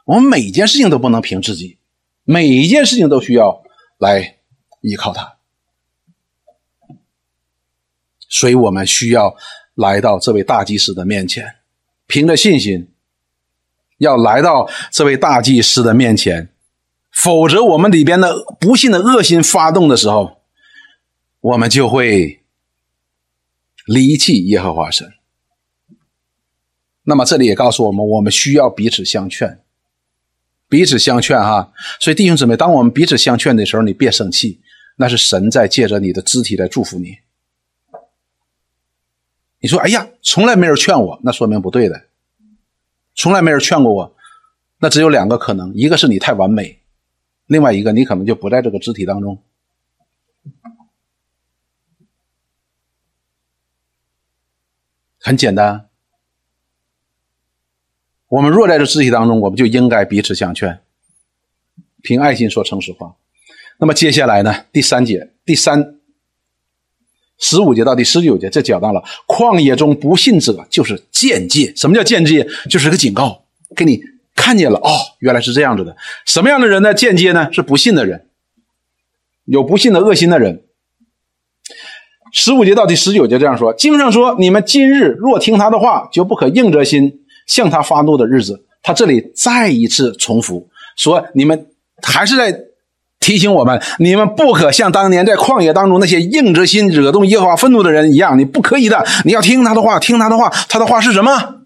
[0.06, 1.80] 我们每一件事情都不能凭自己，
[2.24, 3.64] 每一件事情都需要
[3.98, 4.38] 来。
[4.82, 5.38] 依靠他，
[8.28, 9.36] 所以我们需要
[9.76, 11.56] 来到这位大祭司的面前，
[12.08, 12.92] 凭着信心，
[13.98, 16.52] 要来到这位大祭司的面前，
[17.12, 20.42] 否则我们里边的不幸的恶心发动的时候，
[21.42, 22.42] 我们就会
[23.86, 25.14] 离弃耶和华神。
[27.04, 29.62] 那么这里也告诉我们，我们需要彼此相劝，
[30.70, 31.74] 彼此相劝哈。
[32.00, 34.62] 所以弟兄姊妹，当我们彼此相劝的时候，你别生气。
[34.96, 37.18] 那是神在借着你的肢体来祝福你。
[39.64, 42.06] 你说：“哎呀，从来没人劝我，那说明不对的。
[43.14, 44.16] 从来没人劝过我，
[44.80, 46.80] 那只有两个可能：一个是你太完美，
[47.46, 49.42] 另外一个你可能就不在这个肢体当中。
[55.20, 55.90] 很简单，
[58.30, 60.82] 我们若在这肢体当中，我们就应该彼此相劝，
[62.02, 63.16] 凭爱心说诚实话。”
[63.82, 64.54] 那么接下来呢？
[64.72, 65.96] 第三节，第三
[67.40, 71.74] 十五节到第十九节，这讲到了旷野中不信者就是间接。
[71.76, 72.48] 什么叫间接？
[72.70, 73.44] 就是个警告，
[73.76, 74.00] 给你
[74.36, 75.98] 看见了哦，原来是这样子的。
[76.28, 76.94] 什么样的人呢？
[76.94, 77.52] 间接呢？
[77.52, 78.28] 是不信的人，
[79.46, 80.62] 有不信的恶心的人。
[82.32, 88.64] 十五节到第十九节这样说：经上说，你们今日若听他的话，就不可硬着心向他发怒的日子。
[88.84, 91.66] 他这里再一次重复说，你们
[92.04, 92.56] 还是在。
[93.22, 99.06] 提醒我们，你们不可像当年在旷野当中那些硬着心惹动耶和华愤怒的人一样，你不可以的。
[99.24, 101.62] 你要听他的话，听他的话，他的话是什么？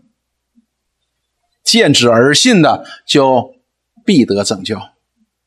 [1.63, 3.55] 见之而信的，就
[4.05, 4.79] 必得拯救。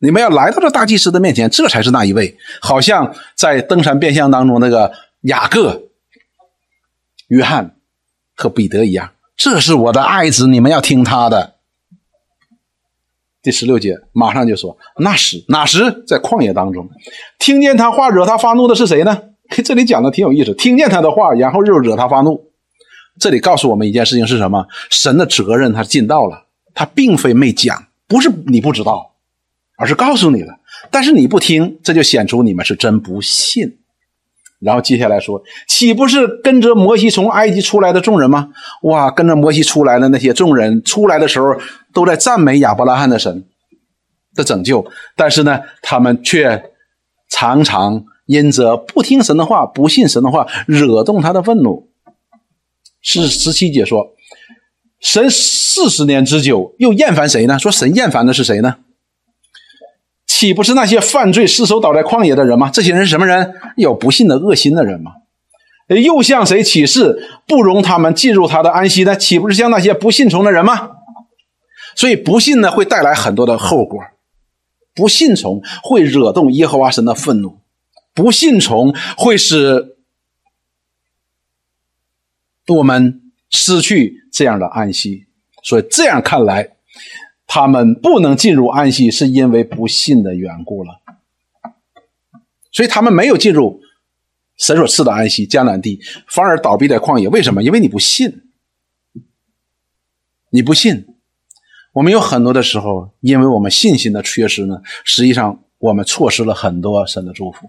[0.01, 2.37] 你们要来到这大祭司的面前，这才是那一位。
[2.61, 4.93] 好像在登山变相当中那个
[5.23, 5.83] 雅各、
[7.29, 7.77] 约翰
[8.35, 11.58] 和彼得一样，这是我的爱子，你们要听他的。
[13.43, 16.89] 第十六节马上就说：“那时哪时在旷野当中，
[17.39, 19.23] 听见他话惹他发怒的是谁呢？”
[19.65, 22.51] 这里讲的挺有意思，听见他的话，然后又惹他发怒。
[23.19, 24.67] 这里告诉我们一件事情是什么？
[24.91, 29.13] 神的责任他尽到了，他并非没讲，不是你不知道，
[29.79, 30.59] 而是告诉你了。
[30.91, 33.79] 但是你不听，这就显出你们是真不信。
[34.61, 38.49] 然后接下来说，岂不是跟着摩西从埃及出来的众人吗？
[38.83, 41.55] 哇，跟着摩西出来的那些众人出来的时候，
[41.99, 43.45] 都在赞美亚伯拉罕的神
[44.33, 44.87] 的拯救，
[45.17, 46.71] 但是呢，他们却
[47.29, 51.89] 常常因着不听神的话、不信神的话，惹动他的愤怒。
[53.03, 54.15] 是十七节说，
[55.01, 57.59] 神四十年之久又厌烦谁呢？
[57.59, 58.77] 说神厌烦的是谁呢？
[60.25, 62.71] 岂不是那些犯罪失手倒在旷野的人吗？
[62.73, 63.55] 这些人是什么人？
[63.77, 65.11] 有不信的恶心的人吗？
[65.89, 69.17] 又向谁起誓不容他们进入他的安息呢？
[69.17, 70.91] 岂不是像那些不信从的人吗？
[71.99, 74.01] 所以不信呢，会带来很多的后果。
[74.95, 77.59] 不信从会惹动耶和华神的愤怒，
[78.15, 79.97] 不信从会使
[82.69, 85.27] 我们失去这样的安息。
[85.65, 86.77] 所以这样看来。
[87.51, 91.01] 他们不能进入安息，是因为不信的缘故了，
[92.71, 93.81] 所以他们没有进入
[94.59, 97.27] 神所赐的安息迦南地，反而倒闭在旷野。
[97.29, 97.63] 为什么？
[97.63, 98.51] 因为你不信，
[100.51, 101.07] 你不信。
[101.99, 107.69] 我们有很多的时候，因为我们信心的缺失呢，实际上我们错失了很多神的祝福。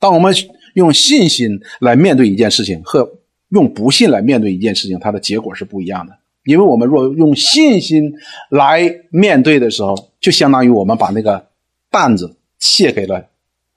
[0.00, 0.34] 当我们
[0.74, 3.08] 用信心来面对一件事情，和
[3.50, 6.18] 用不信来面对一件事情，它的结果是不一样的。
[6.44, 8.12] 因为我们若用信心
[8.50, 11.46] 来面对的时候，就相当于我们把那个
[11.88, 13.24] 担子卸给了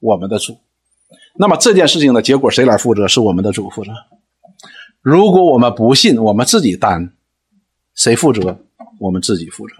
[0.00, 0.58] 我们的主。
[1.36, 3.06] 那么这件事情的结果谁来负责？
[3.06, 3.92] 是我们的主负责。
[5.00, 7.12] 如果我们不信，我们自己担，
[7.98, 8.64] 谁负责？
[9.00, 9.74] 我们自己负责。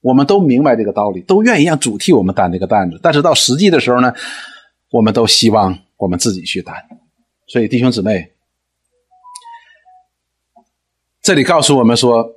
[0.00, 2.98] 我们都明白这个道理，都愿意让主替我们担这个担子。
[3.00, 4.12] 但是到实际的时候呢，
[4.90, 6.74] 我们都希望我们自己去担。
[7.46, 8.32] 所以弟兄姊妹。
[11.22, 12.34] 这里告诉我们说，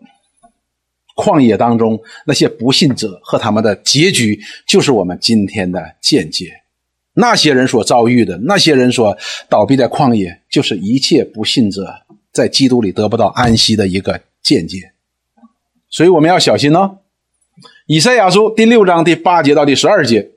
[1.16, 6.62] 旷野当中那些不信者和他们的结局，就是我们今天的见解。
[7.14, 9.18] 那些人所遭遇的，那些人所
[9.50, 12.06] 倒闭在旷野，就是一切不信者
[12.36, 14.92] 在基督里得不到安息的一个见解。
[15.90, 16.98] 所以我们要小心哦。
[17.88, 20.32] 以赛亚书第六章第八节到第十二节，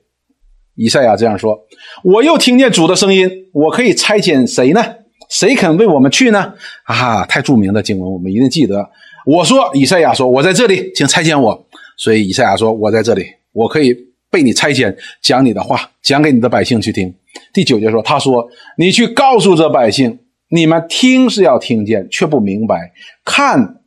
[0.75, 1.59] 以赛亚这样说
[2.05, 4.81] ：“我又听见主的声音，我可以差遣谁呢？”
[5.27, 6.53] 谁肯为我们去呢？
[6.83, 8.89] 啊，太著名的经文，我们一定记得。
[9.25, 13.93] 我说，以赛亚说：“我在这里，请差遣我。”所以以赛亚说：“我在这里，我可以
[14.31, 17.13] 被你差遣，讲你的话，讲给你的百姓去听。”
[17.53, 20.17] 第九节说：“他说，你去告诉这百姓，
[20.49, 22.75] 你们听是要听见，却不明白；
[23.23, 23.81] 看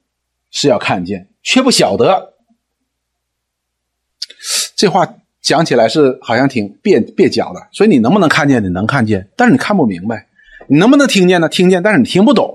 [0.51, 2.35] 是要看见，却不晓得。”
[4.77, 7.61] 这话讲起来是好像挺蹩蹩脚的。
[7.73, 8.63] 所以你能不能看见？
[8.63, 10.27] 你能看见，但是你看不明白。
[10.69, 11.49] 你能不能听见呢？
[11.49, 12.55] 听见，但是你听不懂。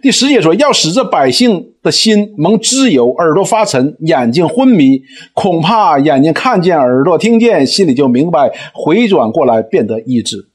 [0.00, 5.02] 第十节说，要使这百姓的心蒙脂油，耳朵发沉，眼睛昏迷，
[5.34, 10.48] 恐怕眼睛看见，耳朵听见，心里就明白，回转过来变得医治。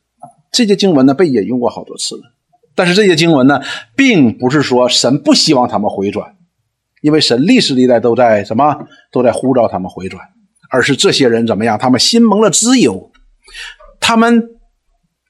[0.51, 2.35] 这些经文呢，被引用过好多次了。
[2.76, 3.62] 但是这些经文呢，
[3.96, 6.36] 并不是说神不希望他们回转，
[7.02, 10.22] 因为神历史历代都在什么，都在呼召他们回转，
[10.70, 11.78] 而是这些人怎么样？
[11.78, 13.12] 他们心蒙了知油，
[14.00, 14.50] 他们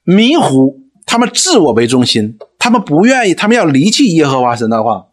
[0.04, 0.84] 迷糊。
[1.08, 5.06] 他们自我为中心，他们不愿意，他们要离弃耶和华神的话，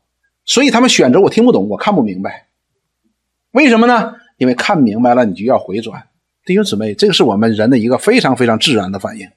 [0.43, 2.47] 所以他们选择我听不懂，我看不明白。
[3.51, 4.13] 为什么呢？
[4.39, 6.03] 因为看明白了，你就要回转。
[6.45, 9.29] 弟兄姊妹，这个是我们人的一个非常非常自然的反应。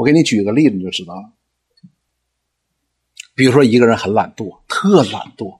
[0.00, 1.32] 我给你举个例子，你就知道了。
[3.34, 5.58] 比如说，一个人很懒惰，特懒惰，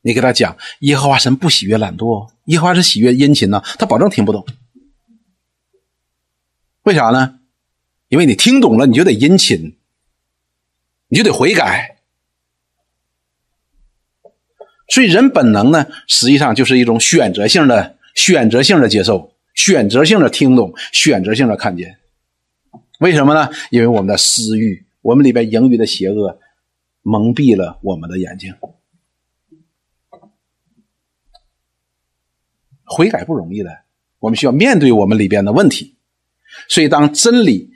[0.00, 4.46] 你给他讲耶和华神不喜悦懒惰，耶和华是喜悦殷勤呢，他保证听不懂。
[6.82, 7.40] 为啥呢？
[8.06, 9.76] 因为你听懂了，你就得殷勤，
[11.08, 11.96] 你就得悔改。
[14.88, 21.99] 所以人本能呢，实际上就是一种选择性的、选择性的接受、选择性的听懂、选择性的看见。
[23.00, 23.50] 为什么呢？
[23.70, 26.38] 因为我们的私欲，我们里边盈余的邪恶，
[27.02, 28.54] 蒙蔽了我们的眼睛。
[32.84, 33.70] 悔改不容易的，
[34.20, 35.96] 我们需要面对我们里边的问题。
[36.68, 37.68] 所以当真理。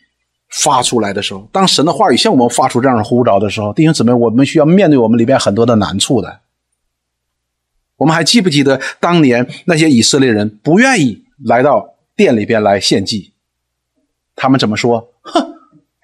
[0.50, 6.42] 发出来的时候，当神的话语向我们发出这样的呼召的时候，弟兄姊妹，我们需要面对我们里边很多的难处的。
[7.96, 13.32] 我们还记不记得当年那些以色列人不愿意来到店里边来献祭？
[14.36, 15.13] 他们怎么说？
[15.24, 15.54] 哼，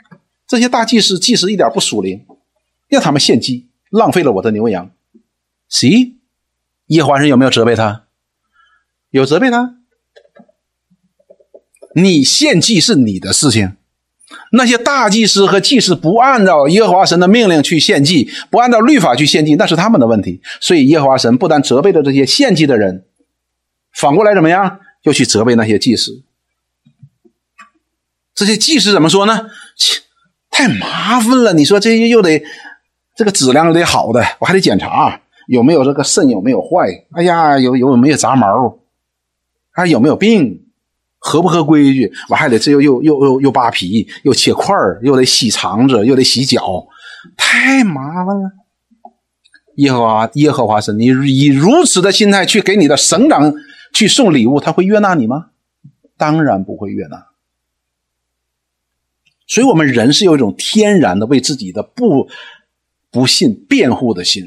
[0.48, 2.26] 这些大祭司祭司一点不属灵，
[2.88, 4.90] 让他们献祭，浪费了我的牛羊。
[5.68, 6.14] 谁？
[6.86, 8.04] 耶和华神有没有责备他？
[9.10, 9.76] 有责备他？
[11.94, 13.76] 你献祭是你的事情。
[14.52, 20.40] 那些大祭司和祭司不按照耶和华神的命令去献祭，不按照律法去献祭，那是他们的问题。
[20.60, 23.04] 所以耶和华神不但责备了这些献祭的人，
[23.92, 24.80] 反过来怎么样？
[25.02, 26.22] 又去责备那些祭司。
[28.34, 29.50] 这些技师怎么说呢？
[29.76, 30.00] 切，
[30.50, 31.52] 太麻烦了！
[31.52, 32.42] 你说这些又得
[33.16, 36.86] 这个质量又得好的，我还得检查有没有这个肾有没有坏？
[37.12, 38.78] 哎呀，有有没有杂毛？
[39.72, 40.66] 还有没有病？
[41.18, 42.10] 合不合规矩？
[42.30, 46.86] 我还得这又又又又又扒皮，又切块儿，又得洗肠子，又得洗脚，
[47.36, 48.50] 太麻烦了。
[49.76, 53.52] 耶和华耶和华神，你以如此的心态去给你的省长
[53.92, 55.48] 去送礼物，他会悦纳你吗？
[56.16, 57.26] 当然不会悦纳。
[59.50, 62.28] 所以，我们人是有一种天然的为自己的不
[63.10, 64.46] 不信辩护的心，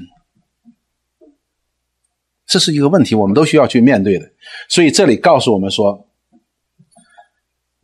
[2.48, 4.32] 这是一个问题，我们都需要去面对的。
[4.68, 6.08] 所以，这里告诉我们说。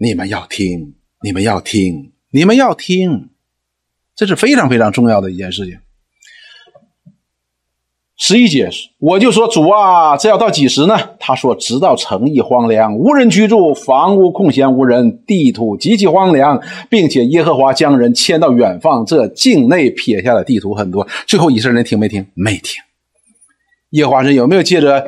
[0.01, 3.31] 你们要听，你们要听，你们要听，
[4.15, 5.77] 这是非常非常重要的一件事情。
[8.21, 10.97] 十一节，我就说主啊，这要到几时呢？
[11.19, 21.07] 他说，直到城邑荒凉，无人居住，房屋空闲无人，地土极其荒凉，并且耶和华将人迁到远方，这境内撇下的地图很多。
[21.25, 22.25] 最后以色列人听没听？
[22.33, 22.75] 没听。
[23.91, 25.07] 耶和华神有没有借着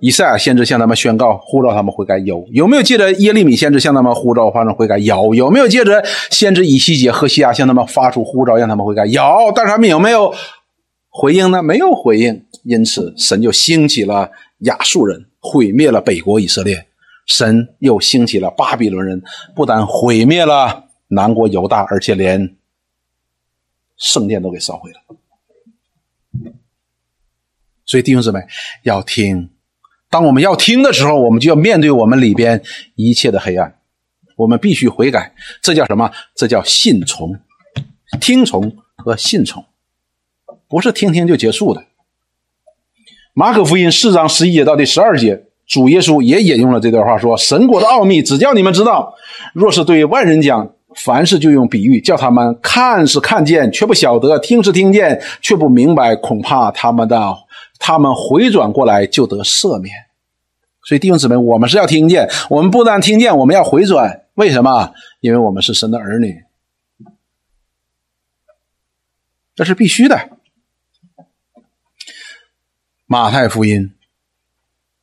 [0.00, 2.18] 以赛亚先知向他们宣告呼召他们悔改？
[2.18, 2.44] 有。
[2.52, 4.98] 有没有借着耶利米先知向他们呼召发生悔改？
[4.98, 5.34] 有。
[5.34, 9.06] 有没有借着先知以西结、和西亚向他们发出呼召让他们悔改？
[9.06, 9.22] 有。
[9.54, 10.32] 但是他们有没有
[11.18, 11.62] 回应呢？
[11.62, 12.44] 没有回应。
[12.62, 16.88] 因此，神就兴起了亚述人，毁灭了北国以色列。
[17.24, 19.22] 神又兴起了巴比伦人，
[19.54, 22.56] 不但毁灭了南国犹大，而且连
[23.96, 26.52] 圣殿都给烧毁了。
[27.86, 28.40] 所以弟兄姊妹
[28.82, 29.48] 要听，
[30.10, 32.62] 当我们要听的时候，我们就要面对我们里边
[32.94, 33.78] 一切的黑暗，
[34.36, 35.34] 我们必须悔改。
[35.62, 36.12] 这叫什么？
[36.34, 37.38] 这叫信从、
[38.20, 39.64] 听从和信从，
[40.68, 41.84] 不是听听就结束的。
[43.34, 49.14] 马可福音四章十一节到第十二节，主耶稣也引用了这段话，说：“神国的奥秘只叫你们知道，
[49.52, 56.16] 若是对外人讲，凡事就用比喻，叫他们看是看见，却不晓得；听是听见，却不明白。
[56.16, 57.36] 恐怕他们的。”
[57.78, 59.94] 他们回转过来就得赦免，
[60.82, 64.22] 所以弟兄姊妹，我们是要听见，我们不但听见，我们要回转。
[64.32, 64.94] 为什么？
[65.20, 66.42] 因为我们是神的儿女，
[69.54, 70.35] 这是必须的。
[73.08, 73.88] 马太福音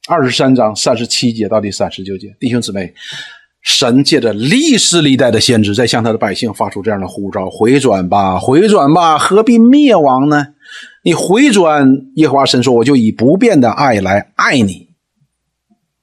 [0.10, 2.94] 二十三章三十七节到第三十九节，弟兄姊妹，
[3.62, 10.48] 神借着历史历代的先知，在向他的百姓发出这样的呼召：回转吧，回转吧，何必灭亡呢？
[11.02, 14.90] 你回转，耶和华神说：“我就以不变的爱来爱你。”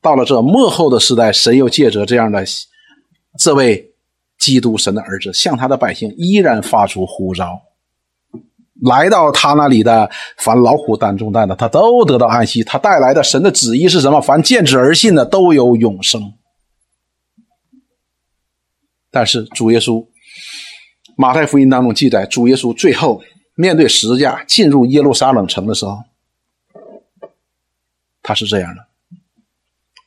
[0.01, 2.43] 到了这末后的时代，神又借着这样的
[3.39, 3.93] 这位
[4.39, 7.61] 基督神的儿子，向他的百姓依然发出呼召，
[8.83, 12.62] 来到他那里的凡劳苦担重担的，他都得到安息。
[12.64, 14.20] 他带来的神的旨意是什么？
[14.20, 16.33] 凡见之而信的，都有永生。
[19.11, 20.07] 但是主耶稣，
[21.16, 23.22] 马太福音当中记载，主耶稣最后。
[23.57, 25.99] 面对十字架进入耶路撒冷城的时候，
[28.22, 28.87] 他是这样的。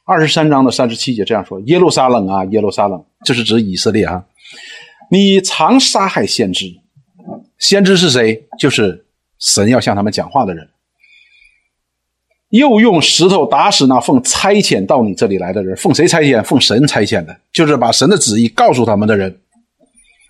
[0.06, 4.26] 二十三章的三十七节这样说：“耶路撒冷啊，耶路撒冷，就是指以色列啊！
[5.12, 6.66] 你常杀害先知，
[7.58, 8.46] 先知是谁？
[8.60, 9.06] 就是
[9.40, 10.68] 神要向他们讲话的人。
[12.50, 16.44] 又用石头打死那奉差遣到你这里来的人，奉谁差遣？
[16.44, 19.40] 奉神差遣的，就是把神的旨意告诉他们的人，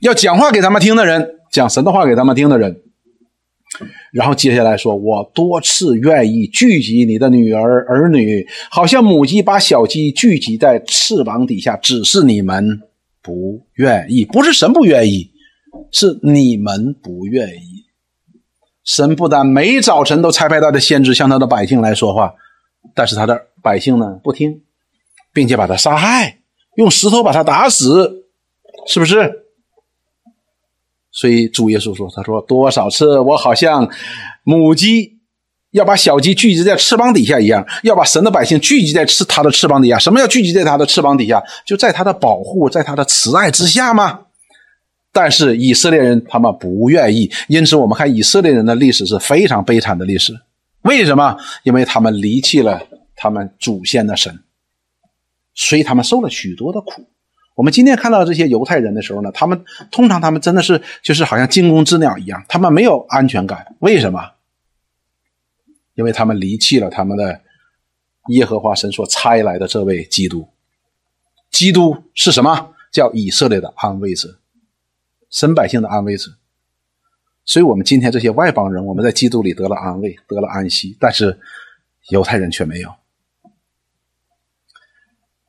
[0.01, 2.81] 要讲话给他们听的人，讲神的话给他们听的人。”
[4.13, 12.83] 然后接下来说：“我多次愿意聚集你的女儿儿女，好像母鸡把小鸡聚集在翅膀底下，只是你们
[13.21, 14.23] 不愿意。
[14.23, 15.31] 不是神不愿意，
[15.91, 17.85] 是你们不愿意。
[18.83, 22.33] 神不但每早晨都差派他的先知向他的百姓来说话，
[22.93, 24.61] 但是他的百姓呢不听，
[25.33, 26.39] 并且把他杀害，
[26.75, 28.25] 用石头把他打死，
[28.87, 29.45] 是不是？”
[31.15, 33.87] 所以主耶稣说：“他说多少次我好像
[34.43, 35.19] 母鸡
[35.71, 39.97] 要把小鸡聚集在翅膀底下一样，要把神的百姓聚集在翅他的翅膀底下。
[39.97, 41.41] 什么叫聚集在他的翅膀底下？
[41.65, 44.21] 就在他的保护，在他的慈爱之下吗？
[45.13, 50.33] 但是以色列人他们不愿意，因此我们看以色列人的历史是非常悲惨的历史。
[50.81, 51.37] 为什么？
[51.63, 52.81] 因为他们离弃了
[53.15, 54.43] 他们祖先的神，
[55.53, 57.07] 所以他们受了许多的苦。”
[57.55, 63.75] 我们今天看到这些犹太人的时候呢，他们通常他们真的是就是好像惊弓之鸟一样，他们没有安全感。
[63.79, 64.19] 为什么？
[65.93, 67.39] 因为他们离弃了他们的
[68.29, 70.49] 耶和华神所差来的这位基督。
[71.51, 72.73] 基督是什么？
[72.91, 74.39] 叫以色列的安慰者，
[75.33, 76.31] 神百姓的安慰者。
[77.43, 81.37] 所以，我们今天这些外邦人，我们在基督里得了安慰，得了安息，但是
[82.09, 82.89] 犹太人却没有。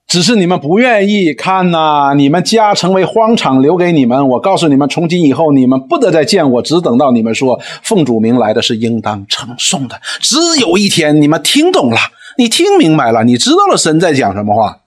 [0.07, 2.15] 只是你们不愿意看呐！
[2.17, 4.29] 你们家成为荒场，留给你们。
[4.29, 10.01] 我告诉你们，从今以后，你们不得再见我，只等到你们说奉主名来的是应当称颂的。
[10.21, 11.99] 只有一天，你们听懂了，
[12.39, 14.83] 你听明白了，你知道了神在讲什么话，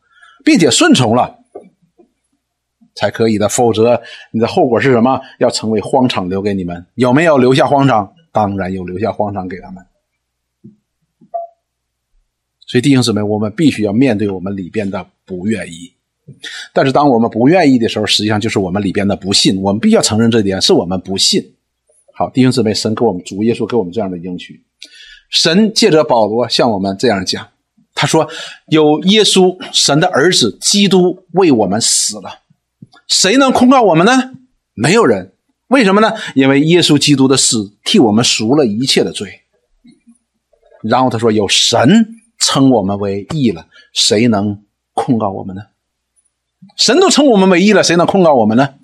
[0.46, 1.37] 并且顺从了，
[2.98, 3.48] 才可以的。
[3.48, 5.22] 否则，你的后果是什么？
[5.40, 6.86] 要成为荒场，留给你们。
[6.96, 8.14] 有没有留下荒场？
[8.34, 9.86] 当然有，留下荒场给他们。
[12.66, 15.94] 所以，弟兄姊妹，我们必须要面对我们里边的不愿意。
[16.74, 19.62] 但是，当我们不愿意的时候，实际上就是我们里边的不信。
[19.62, 21.54] 我们必须要承认这点，是我们不信。
[22.14, 24.62] 好，弟兄姊妹，神给我们主耶稣给我们这样的应许。
[25.30, 27.48] 神借着保罗向我们这样讲，
[27.94, 28.28] 他说
[28.68, 32.30] ：“有耶稣，神的儿子基督为我们死了，
[33.08, 34.32] 谁能控告我们呢？
[34.74, 35.34] 没有人。
[35.68, 36.14] 为什么呢？
[36.36, 39.42] 因为耶稣基督的死替我们赎了一切的罪。
[40.84, 45.64] 然后他说：有神。”称我们为义了，谁能控告我们呢？
[46.78, 48.76] 神都称我们为义了，谁能控告我们呢？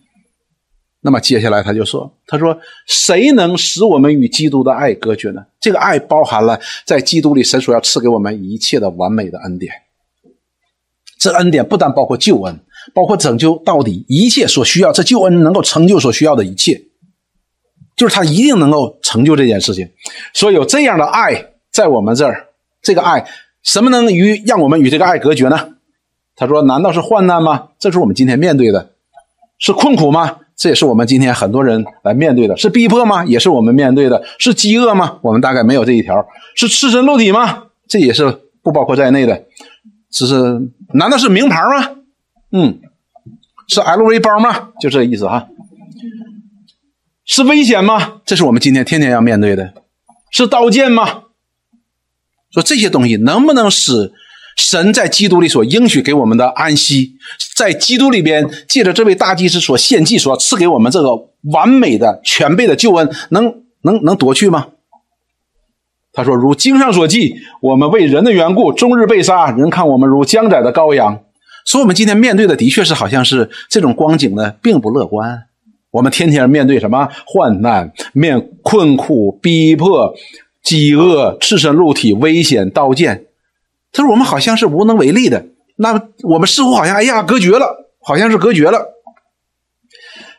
[1.01, 5.45] 那么接下来他就说：“他说谁能使我们与基督的爱隔绝呢？
[5.59, 9.71] 这个爱包含了在基督里神所要赐给我们一切的完美的恩典。
[11.19, 12.59] 这恩典不但包括救恩，
[12.93, 16.81] 包括拯救到底一切所需要，这救恩能够成就所需要的一切，
[17.95, 19.87] 就是他一定能够成就这件事情。
[20.33, 22.47] 所以有这样的爱在我们这儿，
[22.81, 23.25] 这个爱
[23.61, 25.69] 什么能与让我们与这个爱隔绝呢？
[26.35, 27.69] 他说：难道是患难吗？
[27.79, 28.91] 这是我们今天面对的，
[29.59, 33.25] 是困苦吗？”这也是我们今天很多人来面对的，是逼迫吗？
[33.25, 35.17] 也是我们面对的，是饥饿吗？
[35.23, 36.25] 我们大概没有这一条，
[36.55, 37.63] 是赤身露体吗？
[37.87, 39.45] 这也是不包括在内的。
[40.11, 40.35] 只是，
[40.93, 41.89] 难道是名牌吗？
[42.55, 42.79] 嗯，
[43.67, 44.69] 是 LV 包吗？
[44.79, 45.47] 就这意思哈。
[47.25, 48.21] 是危险吗？
[48.25, 49.73] 这是我们今天天天要面对的。
[50.31, 51.23] 是刀剑吗？
[52.51, 54.13] 说这些东西能不能使？
[54.55, 57.15] 神在基督里所应许给我们的安息，
[57.55, 61.09] 在基督里边借着这位大祭司所献祭所赐给我们这个
[61.51, 64.67] 完美的全备的救恩，能能能夺去吗？
[66.11, 71.23] 他说：“如经上所记，我们为人的缘故，终日被杀，人看我们如将宰的羔羊。”
[71.65, 75.43] 所以，我们今天面对的的确是好像是这种光景呢，并不乐观。
[75.91, 80.15] 我们天天面对什么患难、面困苦、逼迫、
[80.63, 83.25] 饥饿、赤身露体、危险、刀剑。
[83.91, 85.45] 他说：“我们好像是无能为力的，
[85.75, 88.93] 那我们似乎好像哎呀隔绝了，好像是隔绝了。”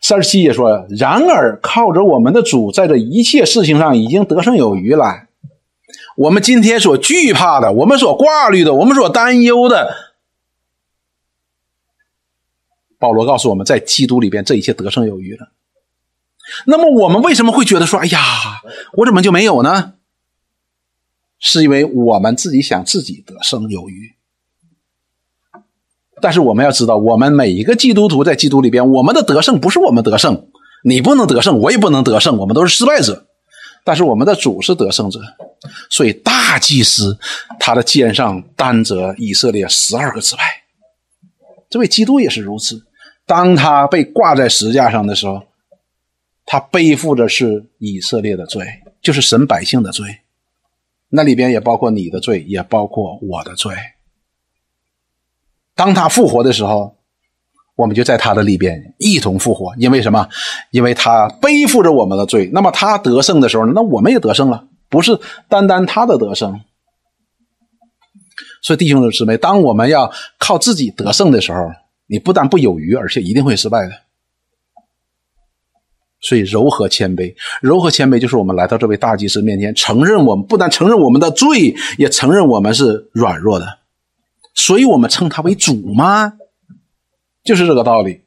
[0.02, 5.06] 三十七节说：“然而靠着我们的主，在这一切事情上已经得胜有余了。
[6.16, 9.94] 我们今天所惧怕的，我们所挂虑的，我们所担忧的，
[13.04, 15.50] 保罗告诉我们在基督里边，这一切得胜有余了。
[16.64, 18.18] 那么我们为什么会觉得说，哎呀，
[18.94, 19.92] 我怎么就没有呢？”
[21.38, 24.14] 是因为我们自己想自己得胜有余，
[26.22, 30.48] 但是我们要知道，我们每一个基督徒在基督里边，我们的得胜不是我们得胜，
[30.84, 33.26] 你不能得胜，我也不能得胜，我们都是失败者。
[33.84, 35.20] 但是我们的主是得胜者，
[35.90, 37.18] 所以大祭司
[37.60, 40.44] 他的肩上担着以色列十二个支派，
[41.68, 42.86] 这位基督也是如此。
[43.26, 45.42] 当他被挂在石架上的时候，
[46.44, 48.66] 他背负着是以色列的罪，
[49.00, 50.06] 就是神百姓的罪。
[51.08, 53.74] 那里边也包括你的罪，也包括我的罪。
[55.74, 56.96] 当他复活的时候，
[57.76, 59.74] 我们就在他的里边一同复活。
[59.78, 60.28] 因为什么？
[60.70, 62.50] 因为他背负着我们的罪。
[62.52, 64.66] 那么他得胜的时候，那我们也得胜了。
[64.88, 65.18] 不是
[65.48, 66.60] 单单他的得胜。
[68.62, 71.72] 所以弟兄姊妹，当我们要靠自己得胜的时候，
[72.06, 73.92] 你不但不有余，而且一定会失败的。
[76.20, 83.80] 所以柔和谦卑，柔和谦卑就是我们来到这位大祭司面前，承认我们不但承认我们的罪，也承认我们是软弱的。
[84.54, 86.32] 所以我们称他为主吗？
[87.42, 88.22] 就是这个道理。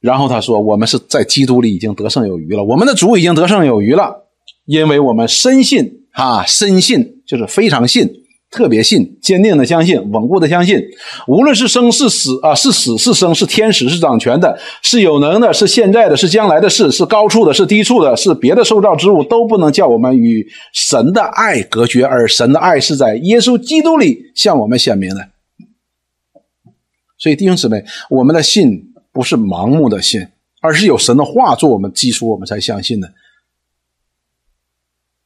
[0.00, 4.26] 然后他说，我们是在基督里已经得胜有余了，我们的主已经得胜有余了，
[4.66, 8.23] 因为我们深信啊，深信就是非常信。
[8.54, 10.80] 特别信，坚定的相信，稳固的相信，
[11.26, 25.28] 无论是生是死啊，是死是生，是天使是掌权的，是有能的，是现在的，是将来的事，是高处的，是低处的，是别的受造之物，都不能叫我们与神的爱隔绝，而神的爱是在耶稣基督里向我们显明的。
[27.18, 30.24] 所以弟兄姊妹，我们的信不是盲目的信，
[30.60, 33.12] 而是有神的话做我们基础，我们才相信的。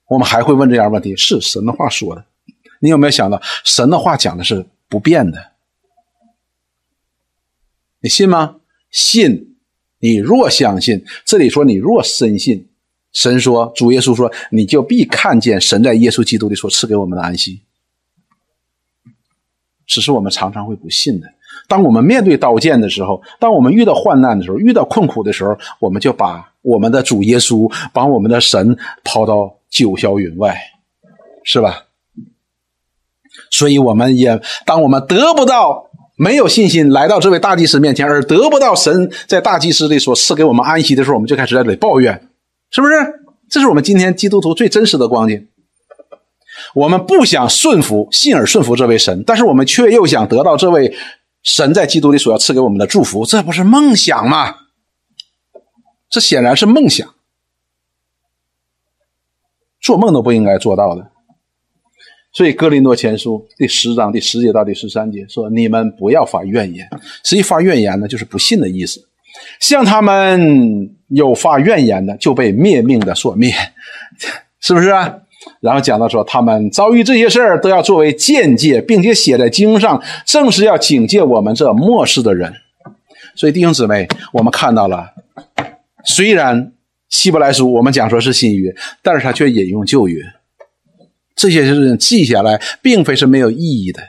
[0.08, 2.24] 我们还会问这样问题：是神的话说的？
[2.80, 5.52] 你有没有想到，神的话讲的是不变的？
[8.00, 8.56] 你信吗？
[8.90, 9.46] 信。
[10.00, 12.68] 你若相信，这里说你若深信，
[13.12, 17.60] 神说，主耶稣说，你就必看见神在耶稣基督里所赐给我们的安息。
[19.84, 21.26] 只是我们常常会不信的。
[21.66, 30.56] 当我们面对刀剑的时候，当我们遇到患难的时候，遇到困苦的时候，我们就把我们的主耶稣，把我们的神抛到九霄云外，
[31.42, 31.87] 是吧？
[33.50, 42.28] 所以，我们也当我们得不到没有信心来到这位大祭司面前，而得不到神在大祭司里所赐给我们安息的时候，我们就开始在这里抱怨，
[42.70, 42.94] 是不是？
[43.48, 45.48] 这是我们今天基督徒最真实的光景。
[46.74, 50.94] 我们不想顺服、信而顺服这位神，但是我们却又想得到这位
[51.44, 54.54] 神在基督里所要赐给我们的祝福，这不是梦想吗？
[56.10, 57.14] 这显然是梦想，
[59.80, 61.10] 做梦都不应该做到的。
[62.30, 66.86] 所以，《哥林多前书》第十章第十节到第十三节说：“你们不要发怨言。
[67.24, 69.00] 实际发怨言呢，就是不信的意思。
[69.58, 73.50] 像他们有发怨言的，就被灭命的所灭，
[74.60, 75.12] 是不是啊？
[75.60, 82.52] 然后讲到说，他们遭遇这些事儿，都要作为见解，并且写在经上，正是要警戒我们这末世的人。
[83.34, 85.08] 所以，弟兄姊妹，我们看到了
[86.04, 86.72] 虽然
[87.08, 90.20] 希伯来书我们讲说是新约，但是他却引用旧约。
[91.38, 94.02] 这些事情记下来，并非是没有意义的，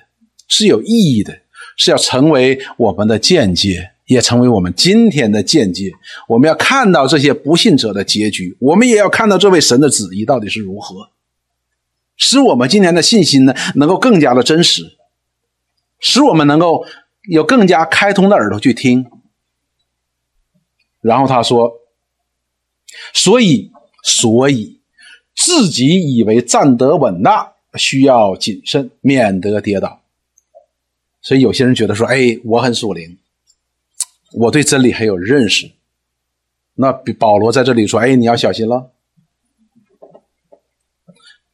[0.47, 1.31] 是有意义的，
[1.77, 5.91] 是要成为我们的见解，也成为我们今天的见解。
[6.27, 11.11] 我们要看到这些不信者的结局，我们也要看到这位神的旨意到底是如何，
[12.17, 14.81] 使我们今天的信心呢能够更加的真实，
[15.99, 16.83] 使我们能够
[17.29, 19.05] 有更加开通的耳朵去听。
[21.01, 21.71] 然后他说
[23.13, 23.71] ：“所以，
[24.03, 24.77] 所以。”
[25.39, 30.01] 自己以为站得稳当，需要谨慎，免得跌倒。
[31.21, 33.17] 所以有些人觉得说：“哎，我很属灵，
[34.33, 35.71] 我对真理很有认识。”
[36.75, 38.91] 那保罗在这里说：“哎，你要小心了。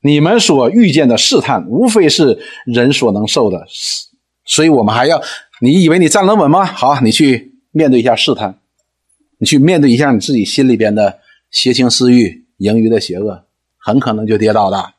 [0.01, 3.67] 你们所遇见的试探，无非是人所能受的，
[4.45, 5.21] 所以我们还要……
[5.61, 6.65] 你以为你站得稳吗？
[6.65, 8.57] 好，你去面对一下试探，
[9.37, 11.19] 你去面对一下你自己心里边的
[11.51, 13.43] 邪情私欲、盈余的邪恶。”
[13.85, 14.93] 很可能就跌倒的。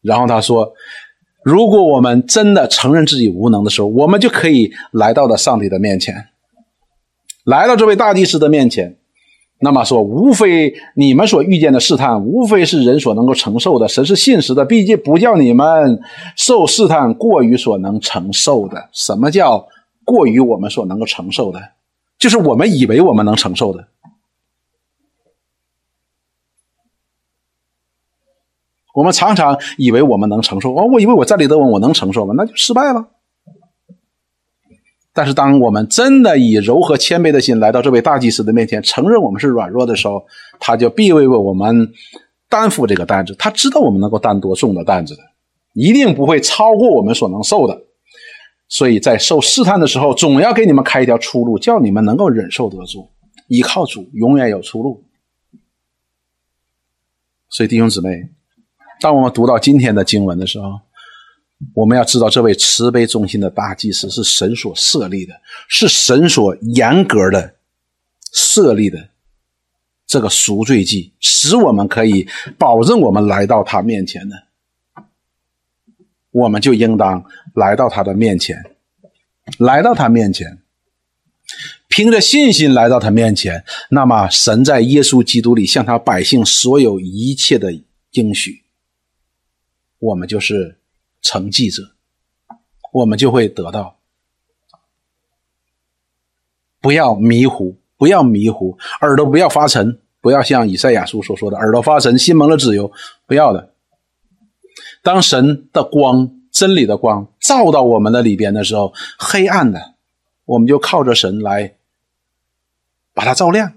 [0.00, 0.72] 然后他说
[1.44, 6.28] ：“如果我们真的承认自己无能的时候，我们就可以来到了上帝的面前，
[7.44, 8.96] 来到这位大祭司的面前。
[9.60, 13.88] 那么说，无非你们所遇见的试探，无非是人所能够承受的。
[13.88, 16.00] 神是信实的，毕竟不叫你们
[16.36, 18.88] 受试探过于所能承受的。
[18.92, 19.68] 什么叫
[20.04, 21.60] 过于我们所能够承受的？
[22.18, 23.86] 就是我们以为我们能承受的。”
[28.94, 32.32] 我们常常以为我们能承受哦，我以为我站立得稳，我能承受吗？
[32.36, 33.08] 那就失败了。
[35.12, 40.24] 但是，当我们真的以柔和谦卑的心来到这位大祭司的面前，承认我们是软弱的时候，
[40.58, 41.92] 他就必为我们
[42.48, 43.34] 担负这个担子。
[43.36, 45.22] 他知道我们能够担多重的担子的，
[45.72, 47.80] 一定不会超过我们所能受的。
[48.68, 53.08] 所以在受试探的时候，总要给你们开一条出路，叫你们能够忍受得住。
[53.48, 55.04] 依靠主，永远有出路。
[57.48, 58.33] 所以，弟兄姊妹。
[59.00, 60.80] 当我们读到今天的经文的时候，
[61.74, 65.34] 我们要知道，这位慈悲忠心的大祭司是神所设立的，
[65.68, 67.54] 是神所严格的
[68.32, 69.08] 设立的
[70.06, 72.26] 这个赎罪祭，使我们可以
[72.58, 74.36] 保证我们来到他面前的，
[76.32, 78.62] 我们就应当来到他的面前，
[79.58, 80.58] 来到他面前，
[81.88, 83.64] 凭着信心来到他面前。
[83.90, 87.72] 那么，神在耶稣基督里向他百姓所有一切的
[88.12, 88.63] 应许。
[90.04, 90.76] 我们就是
[91.22, 91.82] 成继者，
[92.92, 93.96] 我们就会得到。
[96.82, 102.92] 不要迷糊，不要迷糊，耳朵不要发沉，不要像以赛亚书所说的“耳朵发沉，心蒙了自由”，
[103.26, 103.72] 不要的。
[105.02, 109.94] 当神的光、真理的光照到我们的里边的时候，黑暗的，
[110.44, 111.76] 我们就靠着神来
[113.14, 113.72] 把它照亮，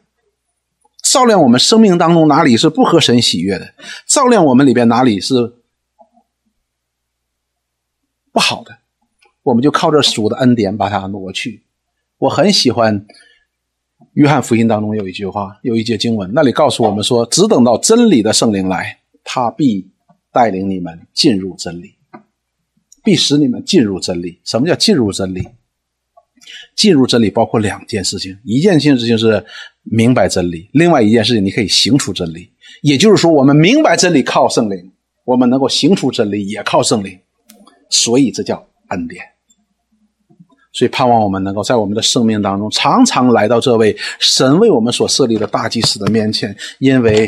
[1.01, 3.73] 照亮我们生命当中哪里是不合神喜悦的，
[4.05, 5.53] 照亮我们里边哪里是。
[8.37, 8.77] 不好的，
[9.41, 11.63] 我们就靠着主的恩典把它挪去。
[12.19, 13.03] 我很喜欢
[14.13, 19.89] 约翰福音当中有一句话，有一节经文，那里告诉我们说：“只等到真理的圣灵来，他必
[20.31, 21.95] 带领你们进入真理，
[23.03, 25.43] 必使你们进入真理。”什么叫进入真理？
[26.75, 29.43] 进入真理包括两件事情，一件事情是
[29.81, 32.51] 明白真理，另外一件事情你可以行出真理。
[32.83, 34.91] 也就是说，我们明白真理靠圣灵，
[35.25, 37.19] 我们能够行出真理也靠圣灵。
[37.89, 39.23] 所以这叫恩典。
[40.73, 47.27] 所以盼望我们能够在我们的生命当中，常常来到这位神为我们所设立的大祭司的面前，因为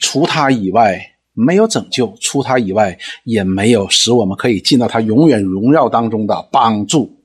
[0.00, 1.00] 除他以外
[1.32, 7.16] 没有拯救，除他以外也没有使我们可以进到他永远荣耀当中的帮助。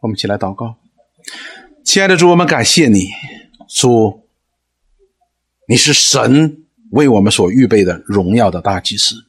[0.00, 0.76] 我们一起来祷告，
[1.84, 3.08] 亲爱的主，我们感谢你，
[3.66, 4.24] 主，
[5.66, 9.27] 你是神为我们所预备的荣耀的大祭司。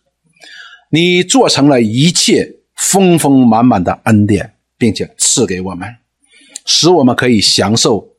[0.91, 5.87] 你做成了一切丰丰满满的恩典，并且赐给我们，
[6.65, 8.15] 使我们可以享受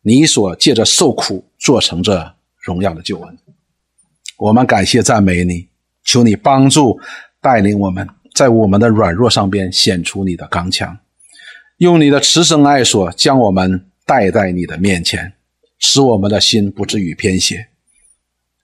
[0.00, 3.38] 你所借着受苦做成这荣耀的救恩。
[4.38, 5.68] 我们感谢赞美你，
[6.02, 6.98] 求你帮助
[7.42, 10.98] 带领我们，在我们的软弱上边显出你的刚强，
[11.76, 15.34] 用你的慈生爱所将我们带在你的面前，
[15.78, 17.68] 使我们的心不至于偏斜，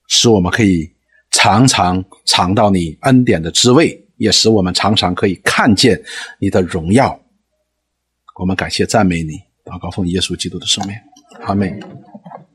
[0.09, 0.93] 使我们可以。
[1.31, 6.01] 常常尝到你恩典的滋味，也使我们常常可以看见
[6.39, 7.19] 你的荣耀。
[8.39, 9.33] 我们感谢赞美你，
[9.65, 10.97] 祷告奉耶稣基督的圣名，
[11.43, 11.79] 阿门。